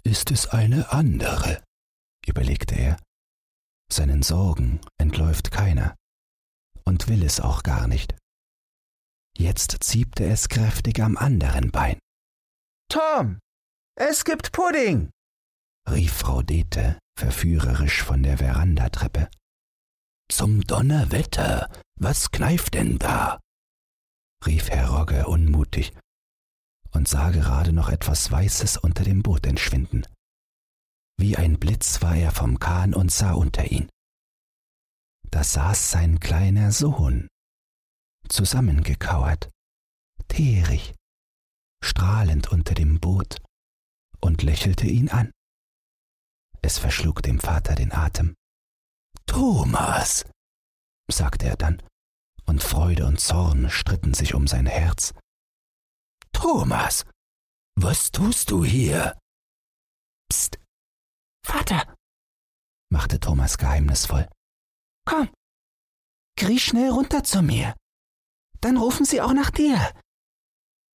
Ist 0.04 0.32
es 0.32 0.48
eine 0.48 0.92
andere? 0.92 1.64
überlegte 2.26 2.76
er. 2.76 2.98
Seinen 3.92 4.22
Sorgen 4.24 4.80
entläuft 4.98 5.52
keiner 5.52 5.96
und 6.86 7.08
will 7.08 7.24
es 7.24 7.40
auch 7.40 7.64
gar 7.64 7.88
nicht. 7.88 8.16
Jetzt 9.38 9.78
ziebte 9.84 10.26
es 10.26 10.48
kräftig 10.48 11.02
am 11.02 11.18
anderen 11.18 11.72
Bein. 11.72 12.00
Tom, 12.90 13.40
es 13.96 14.26
gibt 14.26 14.52
Pudding, 14.52 15.10
rief 15.90 16.14
Frau 16.14 16.42
Dete 16.42 17.00
verführerisch 17.18 18.04
von 18.04 18.24
der 18.24 18.38
Verandatreppe. 18.38 19.30
Zum 20.32 20.62
Donnerwetter, 20.62 21.70
was 22.00 22.32
kneift 22.32 22.76
denn 22.76 22.98
da? 22.98 23.40
rief 24.46 24.70
Herr 24.70 24.90
Rogge 24.90 25.28
unmutig 25.28 25.94
und 26.92 27.08
sah 27.08 27.30
gerade 27.30 27.74
noch 27.74 27.90
etwas 27.90 28.32
Weißes 28.32 28.78
unter 28.78 29.04
dem 29.04 29.24
Boot 29.24 29.46
entschwinden. 29.46 30.06
Wie 31.18 31.38
ein 31.38 31.60
Blitz 31.60 32.02
war 32.02 32.16
er 32.16 32.32
vom 32.32 32.60
Kahn 32.60 32.94
und 32.94 33.12
sah 33.12 33.34
unter 33.34 33.72
ihn. 33.72 33.90
Da 35.32 35.44
saß 35.44 35.92
sein 35.92 36.20
kleiner 36.20 36.72
Sohn, 36.72 37.28
zusammengekauert, 38.30 39.50
teerig, 40.28 40.94
strahlend 41.84 42.52
unter 42.52 42.74
dem 42.74 43.00
Boot 43.00 43.42
und 44.22 44.42
lächelte 44.44 44.88
ihn 44.88 45.10
an. 45.10 45.32
Es 46.62 46.78
verschlug 46.78 47.22
dem 47.22 47.40
Vater 47.40 47.76
den 47.76 47.92
Atem. 47.92 48.36
Thomas, 49.26 50.26
sagte 51.12 51.48
er 51.48 51.56
dann, 51.56 51.82
und 52.46 52.64
Freude 52.64 53.06
und 53.06 53.20
Zorn 53.20 53.70
stritten 53.70 54.14
sich 54.14 54.34
um 54.34 54.48
sein 54.48 54.66
Herz. 54.66 55.14
Thomas, 56.42 57.04
was 57.76 58.12
tust 58.12 58.50
du 58.50 58.64
hier? 58.64 59.20
Psst, 60.32 60.58
Vater, 61.46 61.94
machte 62.90 63.20
Thomas 63.20 63.58
geheimnisvoll. 63.58 64.26
Komm, 65.06 65.28
kriech 66.38 66.64
schnell 66.64 66.92
runter 66.92 67.26
zu 67.26 67.42
mir. 67.42 67.76
Dann 68.62 68.78
rufen 68.78 69.06
sie 69.06 69.20
auch 69.20 69.34
nach 69.34 69.52
dir. 69.52 69.94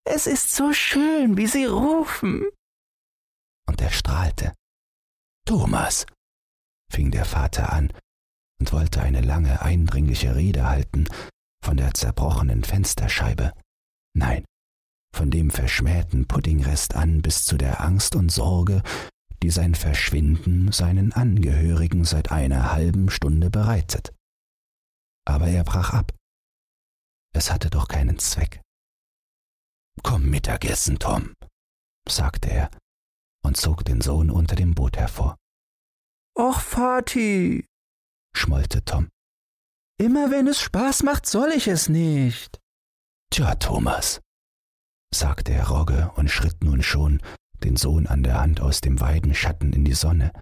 Es 0.07 0.27
ist 0.27 0.57
so 0.57 0.73
schön, 0.73 1.37
wie 1.37 1.47
sie 1.47 1.67
rufen. 1.67 2.49
Und 3.69 3.83
er 3.83 3.91
strahlte. 3.91 4.55
Thomas, 5.47 6.07
fing 6.91 7.11
der 7.11 7.27
Vater 7.27 7.71
an 7.71 7.93
und 8.61 8.73
wollte 8.73 9.03
eine 9.03 9.21
lange, 9.21 9.61
eindringliche 9.61 10.37
Rede 10.37 10.65
halten 10.67 11.07
von 11.63 11.77
der 11.77 11.93
zerbrochenen 11.93 12.65
Fensterscheibe. 12.65 13.53
Nein, 14.17 14.47
von 15.15 15.31
dem 15.31 15.51
verschmähten 15.51 16.27
Puddingrest 16.27 16.95
an 16.95 17.23
bis 17.23 17.45
zu 17.45 17.57
der 17.57 17.81
Angst 17.81 18.17
und 18.17 18.31
Sorge, 18.31 18.83
die 19.43 19.51
sein 19.51 19.75
Verschwinden 19.75 20.73
seinen 20.73 21.13
Angehörigen 21.13 22.05
seit 22.05 22.33
einer 22.33 22.73
halben 22.73 23.11
Stunde 23.11 23.51
bereitet. 23.51 24.13
Aber 25.27 25.47
er 25.49 25.65
brach 25.65 25.93
ab. 25.93 26.13
Es 27.35 27.51
hatte 27.51 27.71
doch 27.71 27.89
keinen 27.89 28.19
Zweck. 28.19 28.61
Komm 30.03 30.29
Mittagessen, 30.31 30.99
Tom, 30.99 31.35
sagte 32.09 32.51
er 32.51 32.71
und 33.45 33.57
zog 33.57 33.85
den 33.85 34.01
Sohn 34.01 34.31
unter 34.31 34.57
dem 34.57 34.75
Boot 34.75 34.97
hervor. 34.97 35.37
Och, 36.37 36.61
Vati, 36.61 37.67
schmollte 38.35 38.85
Tom. 38.85 39.09
Immer 40.01 40.31
wenn 40.31 40.49
es 40.49 40.61
Spaß 40.61 41.05
macht, 41.05 41.27
soll 41.27 41.53
ich 41.53 41.69
es 41.69 41.89
nicht. 41.89 42.61
Tja, 43.31 43.55
Thomas, 43.55 44.21
sagte 45.19 45.53
Herr 45.53 45.69
Rogge 45.69 46.11
und 46.17 46.31
schritt 46.31 46.63
nun 46.63 46.83
schon, 46.83 47.21
den 47.63 47.77
Sohn 47.77 48.07
an 48.07 48.23
der 48.23 48.41
Hand 48.41 48.61
aus 48.61 48.81
dem 48.81 49.01
Weidenschatten 49.01 49.73
in 49.73 49.85
die 49.85 49.95
Sonne, 49.95 50.33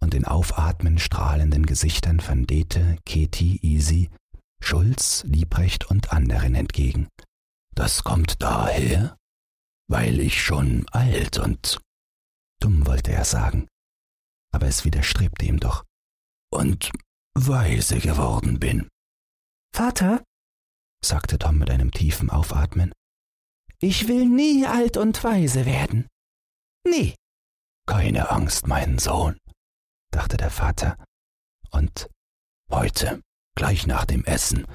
und 0.00 0.12
den 0.14 0.24
aufatmen 0.24 0.98
strahlenden 0.98 1.66
Gesichtern 1.66 2.20
von 2.20 2.46
Dete, 2.46 2.98
Keti, 3.04 3.58
Isi, 3.62 4.10
Schulz, 4.60 5.24
Liebrecht 5.24 5.90
und 5.90 6.12
anderen 6.12 6.54
entgegen. 6.54 7.08
Das 7.74 8.04
kommt 8.04 8.42
daher, 8.42 9.16
weil 9.88 10.20
ich 10.20 10.42
schon 10.42 10.86
alt 10.90 11.38
und 11.38 11.80
dumm 12.60 12.86
wollte 12.86 13.12
er 13.12 13.24
sagen, 13.24 13.68
aber 14.52 14.66
es 14.66 14.84
widerstrebte 14.84 15.46
ihm 15.46 15.60
doch, 15.60 15.84
und 16.50 16.90
weise 17.34 17.98
geworden 18.00 18.58
bin. 18.58 18.88
Vater, 19.74 20.24
sagte 21.04 21.38
Tom 21.38 21.58
mit 21.58 21.70
einem 21.70 21.92
tiefen 21.92 22.30
Aufatmen, 22.30 22.92
ich 23.80 24.08
will 24.08 24.26
nie 24.26 24.66
alt 24.66 24.96
und 24.96 25.22
weise 25.22 25.66
werden. 25.66 26.06
Nie. 26.84 27.14
Keine 27.86 28.30
Angst, 28.30 28.66
mein 28.66 28.98
Sohn, 28.98 29.38
dachte 30.10 30.36
der 30.36 30.50
Vater, 30.50 30.96
und 31.70 32.08
heute, 32.70 33.22
gleich 33.54 33.86
nach 33.86 34.04
dem 34.04 34.24
Essen, 34.24 34.66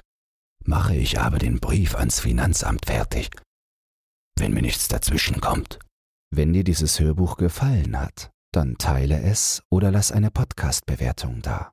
mache 0.63 0.95
ich 0.95 1.19
aber 1.19 1.37
den 1.37 1.59
Brief 1.59 1.95
ans 1.95 2.19
Finanzamt 2.19 2.85
fertig, 2.85 3.29
wenn 4.35 4.53
mir 4.53 4.61
nichts 4.61 4.87
dazwischen 4.87 5.41
kommt. 5.41 5.79
Wenn 6.31 6.53
dir 6.53 6.63
dieses 6.63 6.99
Hörbuch 6.99 7.37
gefallen 7.37 7.99
hat, 7.99 8.31
dann 8.51 8.77
teile 8.77 9.21
es 9.21 9.61
oder 9.69 9.91
lass 9.91 10.11
eine 10.11 10.31
Podcast-Bewertung 10.31 11.41
da. 11.41 11.72